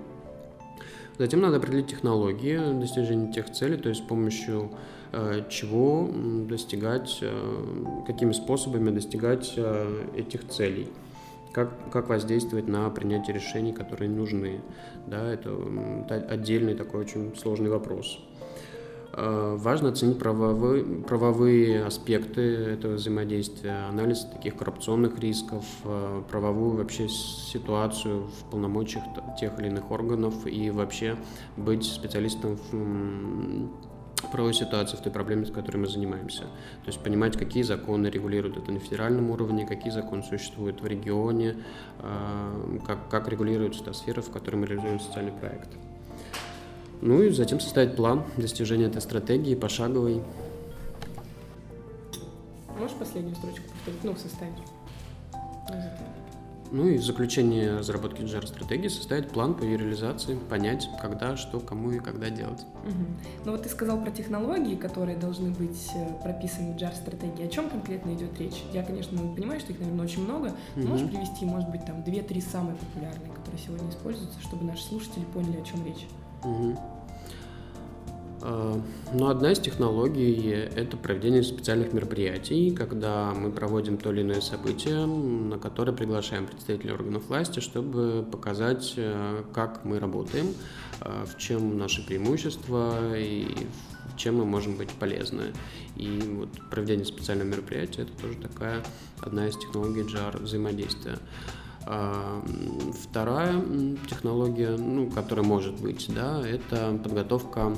Затем 1.17 1.41
надо 1.41 1.57
определить 1.57 1.87
технологии 1.87 2.79
достижения 2.79 3.31
тех 3.31 3.51
целей, 3.51 3.77
то 3.77 3.89
есть 3.89 4.03
с 4.03 4.07
помощью 4.07 4.69
э, 5.11 5.45
чего 5.49 6.09
достигать, 6.47 7.17
э, 7.21 7.83
какими 8.05 8.33
способами 8.33 8.91
достигать 8.91 9.53
э, 9.57 10.05
этих 10.15 10.47
целей, 10.47 10.87
как, 11.53 11.71
как 11.91 12.09
воздействовать 12.09 12.67
на 12.67 12.87
принятие 12.91 13.33
решений, 13.33 13.73
которые 13.73 14.11
нужны. 14.11 14.61
Да, 15.07 15.33
это 15.33 15.57
отдельный 16.29 16.75
такой 16.75 17.01
очень 17.01 17.35
сложный 17.35 17.71
вопрос. 17.71 18.19
Важно 19.13 19.89
оценить 19.89 20.19
правовые, 20.19 20.83
правовые 20.83 21.85
аспекты 21.85 22.41
этого 22.41 22.93
взаимодействия, 22.93 23.87
анализ 23.89 24.25
таких 24.25 24.55
коррупционных 24.55 25.17
рисков, 25.19 25.65
правовую 26.29 26.77
вообще 26.77 27.07
ситуацию 27.07 28.27
в 28.27 28.49
полномочиях 28.51 29.03
тех 29.39 29.57
или 29.59 29.67
иных 29.67 29.89
органов 29.91 30.45
и 30.45 30.69
вообще 30.69 31.15
быть 31.55 31.83
специалистом 31.83 32.59
в 32.71 33.69
правовой 34.31 34.53
ситуации, 34.53 34.97
в 34.97 35.01
той 35.01 35.11
проблеме, 35.11 35.45
с 35.45 35.51
которой 35.51 35.77
мы 35.77 35.87
занимаемся. 35.87 36.41
То 36.41 36.87
есть 36.87 36.99
понимать, 36.99 37.37
какие 37.37 37.63
законы 37.63 38.07
регулируют 38.07 38.57
это 38.57 38.71
на 38.71 38.79
федеральном 38.79 39.29
уровне, 39.31 39.65
какие 39.65 39.91
законы 39.91 40.23
существуют 40.23 40.81
в 40.81 40.85
регионе, 40.87 41.55
как, 42.85 43.09
как 43.09 43.27
регулируется 43.29 43.83
та 43.83 43.93
сфера, 43.93 44.21
в 44.21 44.31
которой 44.31 44.57
мы 44.57 44.65
реализуем 44.65 44.99
социальный 44.99 45.31
проект. 45.31 45.69
Ну 47.01 47.21
и 47.21 47.29
затем 47.29 47.59
составить 47.59 47.95
план 47.95 48.23
достижения 48.37 48.85
этой 48.85 49.01
стратегии 49.01 49.55
пошаговой. 49.55 50.21
Можешь 52.79 52.95
последнюю 52.97 53.35
строчку 53.35 53.63
повторить? 53.69 54.03
Ну, 54.03 54.15
составить. 54.15 54.53
Ну 56.69 56.85
и 56.85 56.97
в 56.97 57.03
заключение 57.03 57.77
разработки 57.77 58.21
GR-стратегии 58.21 58.89
составить 58.89 59.29
план 59.29 59.53
по 59.53 59.63
ее 59.63 59.77
реализации, 59.77 60.37
понять, 60.49 60.89
когда, 61.01 61.37
что, 61.37 61.61
кому 61.61 61.91
и 61.91 61.99
когда 61.99 62.29
делать. 62.29 62.61
Угу. 62.83 63.05
Ну 63.45 63.51
вот 63.51 63.63
ты 63.63 63.69
сказал 63.69 64.01
про 64.01 64.11
технологии, 64.11 64.75
которые 64.75 65.17
должны 65.17 65.51
быть 65.51 65.89
э, 65.95 66.21
прописаны 66.21 66.73
в 66.73 66.75
GR-стратегии. 66.75 67.45
О 67.45 67.47
чем 67.47 67.69
конкретно 67.69 68.13
идет 68.15 68.37
речь? 68.37 68.63
Я, 68.73 68.83
конечно, 68.83 69.17
понимаю, 69.33 69.61
что 69.61 69.71
их, 69.71 69.79
наверное, 69.79 70.05
очень 70.05 70.23
много. 70.23 70.53
Угу. 70.75 70.87
Можешь 70.87 71.07
привести, 71.07 71.45
может 71.45 71.69
быть, 71.69 71.85
там 71.85 72.03
две-три 72.03 72.41
самые 72.41 72.75
популярные, 72.75 73.31
которые 73.31 73.61
сегодня 73.61 73.89
используются, 73.89 74.41
чтобы 74.41 74.65
наши 74.65 74.83
слушатели 74.83 75.23
поняли, 75.33 75.61
о 75.61 75.63
чем 75.63 75.85
речь? 75.85 76.05
Угу. 76.47 76.77
Но 79.13 79.29
одна 79.29 79.51
из 79.51 79.59
технологий– 79.59 80.51
это 80.75 80.95
проведение 80.95 81.43
специальных 81.43 81.91
мероприятий, 81.91 82.71
когда 82.71 83.33
мы 83.33 83.51
проводим 83.51 83.97
то 83.97 84.11
или 84.11 84.21
иное 84.21 84.41
событие, 84.41 85.05
на 85.05 85.57
которое 85.57 85.91
приглашаем 85.91 86.45
представителей 86.45 86.93
органов 86.93 87.27
власти, 87.27 87.59
чтобы 87.59 88.25
показать, 88.31 88.93
э, 88.95 89.43
как 89.53 89.83
мы 89.85 89.99
работаем, 89.99 90.53
э, 91.01 91.25
в 91.25 91.37
чем 91.37 91.77
наши 91.77 92.05
преимущества 92.05 93.17
и 93.17 93.47
чем 94.17 94.37
мы 94.37 94.45
можем 94.45 94.77
быть 94.77 94.91
полезны. 94.91 95.53
И 95.95 96.19
вот 96.37 96.49
проведение 96.69 97.05
специального 97.05 97.47
мероприятия– 97.47 98.01
это 98.03 98.11
тоже 98.21 98.35
такая 98.35 98.83
одна 99.19 99.47
из 99.47 99.57
технологий 99.57 100.01
JAR 100.01 100.41
взаимодействия. 100.41 101.17
Вторая 103.03 103.63
технология, 104.09 104.75
ну, 104.77 105.09
которая 105.09 105.45
может 105.45 105.79
быть, 105.79 106.13
да, 106.13 106.45
это 106.45 106.99
подготовка 107.01 107.73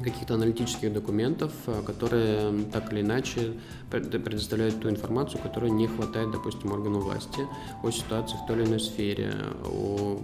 каких-то 0.00 0.34
аналитических 0.34 0.92
документов, 0.92 1.52
э, 1.66 1.82
которые 1.84 2.64
так 2.72 2.92
или 2.92 3.02
иначе 3.02 3.54
предоставляют 3.90 4.80
ту 4.80 4.88
информацию, 4.88 5.40
которой 5.42 5.70
не 5.70 5.86
хватает, 5.86 6.30
допустим, 6.30 6.72
органу 6.72 7.00
власти 7.00 7.46
о 7.82 7.90
ситуации 7.90 8.36
в 8.42 8.46
той 8.46 8.56
или 8.56 8.66
иной 8.66 8.80
сфере, 8.80 9.34
о 9.64 10.18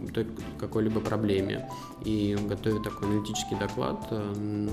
какой-либо 0.59 1.01
проблеме. 1.01 1.69
И 2.05 2.37
готовя 2.49 2.83
такой 2.83 3.09
аналитический 3.09 3.59
доклад 3.59 4.07
э, 4.11 4.69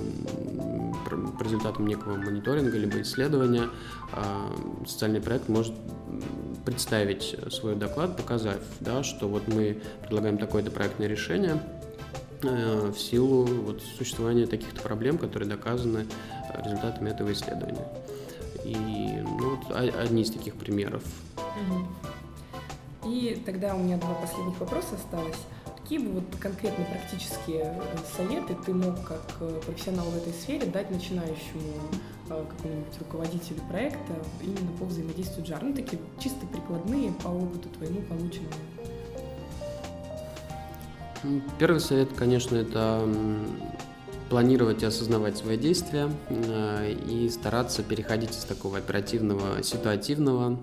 по 1.38 1.43
результатам 1.43 1.88
некого 1.88 2.15
мониторинга 2.15 2.77
либо 2.77 3.01
исследования, 3.01 3.69
э, 4.13 4.86
социальный 4.86 5.21
проект 5.21 5.49
может 5.49 5.73
представить 6.65 7.36
свой 7.51 7.75
доклад, 7.75 8.15
показав, 8.15 8.60
да, 8.79 9.03
что 9.03 9.27
вот 9.27 9.47
мы 9.47 9.81
предлагаем 10.03 10.38
такое-то 10.38 10.71
проектное 10.71 11.08
решение, 11.08 11.62
в 12.41 12.98
силу 12.98 13.45
вот, 13.45 13.82
существования 13.82 14.45
таких-то 14.48 14.82
проблем, 14.82 15.17
которые 15.17 15.50
доказаны 15.50 16.06
э, 16.54 16.63
результатами 16.63 17.10
этого 17.10 17.32
исследования. 17.32 17.88
И 18.63 18.76
ну, 19.21 19.56
вот 19.56 19.76
одни 19.76 20.24
из 20.24 20.32
таких 20.32 20.56
примеров. 20.56 21.04
И 23.06 23.41
тогда 23.45 23.76
у 23.76 23.80
меня 23.80 23.98
два 23.98 24.15
последних 24.15 24.60
вопроса 24.60 24.95
осталось. 24.95 25.38
Какие 25.82 26.00
бы 26.00 26.13
вот 26.13 26.24
конкретно 26.39 26.84
практические 26.86 27.80
э, 27.80 27.98
советы 28.17 28.58
ты 28.65 28.74
мог 28.74 29.04
как 29.06 29.21
профессионал 29.65 30.06
в 30.08 30.17
этой 30.17 30.34
сфере 30.34 30.65
дать 30.65 30.89
начинающему 30.89 31.62
какому-нибудь 32.28 32.98
руководителю 33.00 33.62
проекта 33.69 34.13
именно 34.41 34.71
по 34.80 34.86
взаимодействию 34.86 35.45
JAR? 35.45 35.60
Ну, 35.62 35.76
такие 35.76 36.02
чисто 36.19 36.48
прикладные 36.48 37.12
по 37.12 37.28
опыту 37.28 37.69
твоему 37.69 38.02
полученному. 38.02 38.54
Первый 41.60 41.80
совет, 41.80 42.10
конечно, 42.16 42.56
это 42.56 43.08
планировать 44.30 44.84
и 44.84 44.86
осознавать 44.86 45.38
свои 45.38 45.58
действия 45.58 46.10
э, 46.30 46.92
и 46.92 47.30
стараться 47.30 47.84
переходить 47.84 48.32
из 48.32 48.44
такого 48.44 48.78
оперативного, 48.78 49.62
ситуативного 49.62 50.60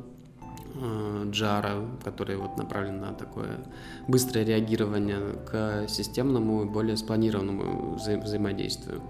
э, 0.75 1.31
джара, 1.31 1.85
который 2.05 2.37
вот 2.37 2.57
направлен 2.59 3.01
на 3.01 3.13
такое 3.13 3.61
быстрое 4.09 4.45
реагирование 4.45 5.21
к 5.51 5.87
системному 5.89 6.65
и 6.65 6.67
более 6.67 6.97
спланированному 6.97 7.95
вза 7.95 8.19
взаимодействию. 8.19 9.01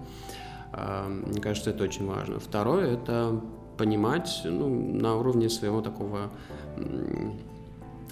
Э, 0.71 1.07
мне 1.07 1.41
кажется, 1.41 1.71
это 1.71 1.83
очень 1.83 2.05
важно. 2.05 2.39
Второе– 2.39 2.93
это 2.93 3.41
понимать 3.77 4.41
ну, 4.45 4.69
на 4.69 5.15
уровне 5.15 5.49
своего 5.49 5.81
такого 5.81 6.29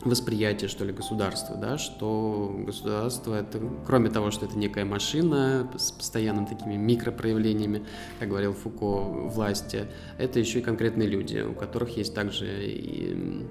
восприятие, 0.04 0.68
что 0.68 0.84
ли, 0.84 0.92
государства, 0.92 1.56
да, 1.56 1.78
что 1.78 2.56
государство 2.66 3.36
это, 3.36 3.62
кроме 3.86 4.10
того, 4.10 4.32
что 4.32 4.46
это 4.46 4.58
некая 4.58 4.86
машина 4.86 5.70
с 5.78 5.92
постоянными 5.92 6.46
такими 6.46 6.76
микропроявлениями, 6.76 7.86
как 8.20 8.30
говорил 8.30 8.54
Фуко, 8.54 9.02
власти, 9.30 9.88
это 10.18 10.40
еще 10.40 10.60
и 10.60 10.62
конкретные 10.62 11.08
люди, 11.08 11.40
у 11.40 11.54
которых 11.54 11.98
есть 11.98 12.16
также 12.16 12.48
и 12.66 13.46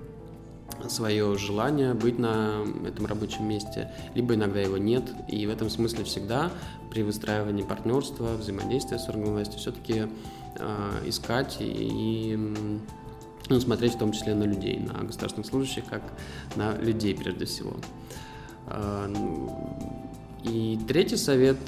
свое 0.88 1.36
желание 1.36 1.94
быть 1.94 2.18
на 2.18 2.64
этом 2.86 3.06
рабочем 3.06 3.46
месте, 3.46 3.92
либо 4.14 4.34
иногда 4.34 4.60
его 4.60 4.78
нет, 4.78 5.04
и 5.28 5.46
в 5.46 5.50
этом 5.50 5.68
смысле 5.68 6.04
всегда 6.04 6.50
при 6.90 7.02
выстраивании 7.02 7.62
партнерства, 7.62 8.36
взаимодействия 8.36 8.98
с 8.98 9.08
органом 9.08 9.34
власти 9.34 9.56
все-таки 9.56 10.06
э, 10.58 10.90
искать 11.06 11.58
и, 11.60 11.64
и 11.64 12.38
ну, 13.50 13.60
смотреть 13.60 13.94
в 13.94 13.98
том 13.98 14.12
числе 14.12 14.34
на 14.34 14.44
людей, 14.44 14.78
на 14.78 15.04
государственных 15.04 15.46
служащих, 15.46 15.84
как 15.84 16.02
на 16.56 16.76
людей 16.76 17.14
прежде 17.14 17.44
всего. 17.44 17.76
А, 18.66 19.06
ну, 19.08 19.76
И 20.42 20.78
третий 20.88 21.16
совет, 21.16 21.58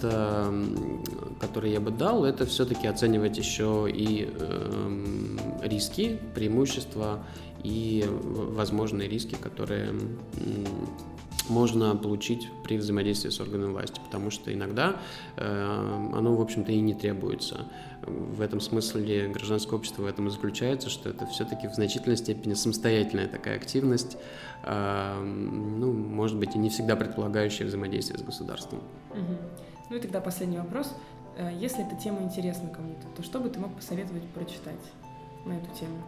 который 1.41 1.73
я 1.73 1.81
бы 1.81 1.91
дал, 1.91 2.25
это 2.25 2.47
все-таки 2.47 2.87
оценивать 2.87 3.37
еще 3.37 3.87
и 3.93 4.33
эм, 4.41 5.39
риски, 5.63 6.19
преимущества 6.35 7.19
и 7.63 8.07
возможные 8.09 9.09
риски, 9.09 9.35
которые 9.35 9.93
можно 11.53 11.95
получить 11.97 12.49
при 12.65 12.77
взаимодействии 12.77 13.31
с 13.31 13.41
органами 13.41 13.71
власти, 13.71 14.01
потому 14.05 14.31
что 14.31 14.53
иногда 14.53 14.97
э, 15.37 16.11
оно, 16.15 16.35
в 16.35 16.41
общем-то, 16.41 16.73
и 16.73 16.81
не 16.81 16.95
требуется. 16.95 17.67
В 18.03 18.41
этом 18.41 18.61
смысле 18.61 19.29
гражданское 19.29 19.77
общество 19.77 20.03
в 20.03 20.07
этом 20.07 20.27
и 20.27 20.31
заключается, 20.31 20.91
что 20.91 21.11
это 21.11 21.27
все-таки 21.27 21.69
в 21.69 21.75
значительной 21.75 22.17
степени 22.17 22.55
самостоятельная 22.55 23.29
такая 23.29 23.57
активность, 23.57 24.17
э, 24.65 25.23
ну, 25.23 25.93
может 25.93 26.39
быть, 26.39 26.57
и 26.57 26.59
не 26.59 26.71
всегда 26.71 26.97
предполагающая 26.97 27.67
взаимодействие 27.67 28.19
с 28.19 28.23
государством. 28.23 28.81
Угу. 29.11 29.37
Ну 29.91 29.97
и 29.97 30.01
тогда 30.01 30.21
последний 30.21 30.59
вопрос. 30.59 30.93
Э, 31.37 31.51
если 31.55 31.87
эта 31.87 31.97
тема 31.97 32.23
интересна 32.23 32.69
кому-то, 32.71 33.07
то 33.17 33.23
что 33.23 33.39
бы 33.41 33.49
ты 33.49 33.61
мог 33.61 33.75
посоветовать 33.75 34.25
прочитать 34.31 34.81
на 35.45 35.53
эту 35.53 35.67
тему? 35.79 36.03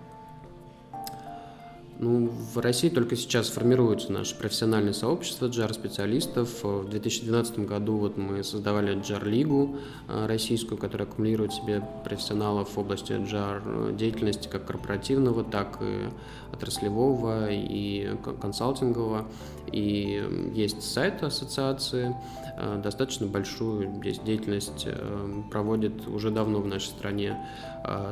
Ну, 1.99 2.29
в 2.29 2.59
России 2.59 2.89
только 2.89 3.15
сейчас 3.15 3.49
формируется 3.49 4.11
наше 4.13 4.37
профессиональное 4.37 4.93
сообщество 4.93 5.47
джар-специалистов. 5.47 6.65
В 6.65 6.89
2012 6.89 7.61
году 7.61 7.99
вот 7.99 8.17
мы 8.17 8.43
создавали 8.43 9.01
джар-лигу 9.01 9.77
э, 10.09 10.27
российскую, 10.27 10.77
которая 10.77 11.07
аккумулирует 11.07 11.53
в 11.53 11.57
себе 11.57 11.87
профессионалов 12.05 12.71
в 12.71 12.79
области 12.79 13.13
джар-деятельности 13.13 14.49
как 14.49 14.67
корпоративного, 14.67 15.45
так 15.45 15.79
и 15.81 16.09
отраслевого 16.53 17.51
и 17.51 18.17
консалтингового. 18.41 19.29
И 19.71 20.53
есть 20.53 20.83
сайт 20.83 21.23
ассоциации, 21.23 22.17
э, 22.57 22.81
достаточно 22.83 23.29
большую 23.29 23.95
здесь 23.99 24.19
деятельность 24.19 24.83
э, 24.87 25.43
проводит 25.53 26.09
уже 26.09 26.33
давно 26.33 26.59
в 26.59 26.67
нашей 26.67 26.89
стране 26.89 27.39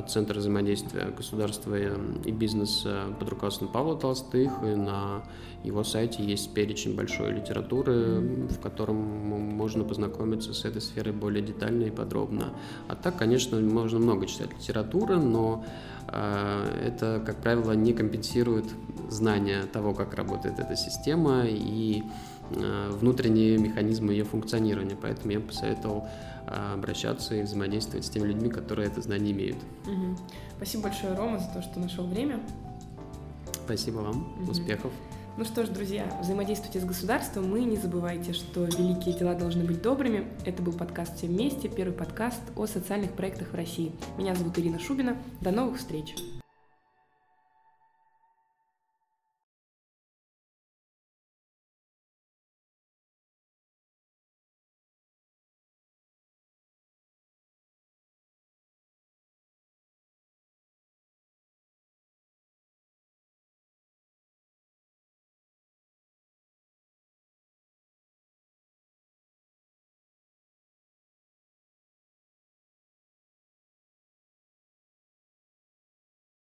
Центр 0.06 0.36
взаимодействия 0.36 1.06
государства 1.16 1.74
и 1.74 2.30
бизнеса 2.30 3.04
под 3.18 3.30
руководством 3.30 3.71
Павла 3.72 3.96
Толстых, 3.96 4.52
и 4.62 4.74
на 4.74 5.22
его 5.64 5.84
сайте 5.84 6.24
есть 6.24 6.52
перечень 6.54 6.96
большой 6.96 7.32
литературы, 7.32 8.20
в 8.48 8.58
котором 8.60 8.96
можно 8.96 9.84
познакомиться 9.84 10.52
с 10.54 10.64
этой 10.64 10.80
сферой 10.80 11.12
более 11.12 11.42
детально 11.42 11.84
и 11.84 11.90
подробно. 11.90 12.52
А 12.88 12.96
так, 12.96 13.16
конечно, 13.16 13.60
можно 13.60 13.98
много 13.98 14.26
читать 14.26 14.50
литературы, 14.58 15.18
но 15.18 15.64
э, 16.08 16.86
это, 16.86 17.22
как 17.24 17.36
правило, 17.36 17.72
не 17.72 17.92
компенсирует 17.92 18.64
знания 19.08 19.62
того, 19.72 19.94
как 19.94 20.14
работает 20.14 20.58
эта 20.58 20.74
система 20.74 21.44
и 21.46 22.02
э, 22.50 22.90
внутренние 22.90 23.56
механизмы 23.58 24.12
ее 24.12 24.24
функционирования. 24.24 24.96
Поэтому 25.00 25.32
я 25.32 25.40
посоветовал 25.40 26.08
э, 26.48 26.74
обращаться 26.74 27.36
и 27.36 27.42
взаимодействовать 27.42 28.04
с 28.04 28.10
теми 28.10 28.26
людьми, 28.26 28.50
которые 28.50 28.88
это 28.88 29.00
знание 29.00 29.32
имеют. 29.32 29.58
Угу. 29.86 30.16
Спасибо 30.56 30.84
большое, 30.84 31.14
Рома, 31.14 31.38
за 31.38 31.48
то, 31.54 31.62
что 31.62 31.78
нашел 31.78 32.04
время. 32.04 32.40
Спасибо 33.72 34.00
вам. 34.00 34.34
Угу. 34.42 34.50
Успехов. 34.50 34.92
Ну 35.38 35.46
что 35.46 35.64
ж, 35.64 35.70
друзья, 35.70 36.04
взаимодействуйте 36.20 36.78
с 36.78 36.84
государством 36.84 37.56
и 37.56 37.64
не 37.64 37.78
забывайте, 37.78 38.34
что 38.34 38.64
великие 38.64 39.18
дела 39.18 39.34
должны 39.34 39.64
быть 39.64 39.80
добрыми. 39.80 40.26
Это 40.44 40.62
был 40.62 40.74
подкаст 40.74 41.16
«Все 41.16 41.26
вместе», 41.26 41.70
первый 41.70 41.94
подкаст 41.94 42.42
о 42.54 42.66
социальных 42.66 43.12
проектах 43.12 43.48
в 43.48 43.54
России. 43.54 43.92
Меня 44.18 44.34
зовут 44.34 44.58
Ирина 44.58 44.78
Шубина. 44.78 45.16
До 45.40 45.50
новых 45.50 45.78
встреч! 45.78 46.14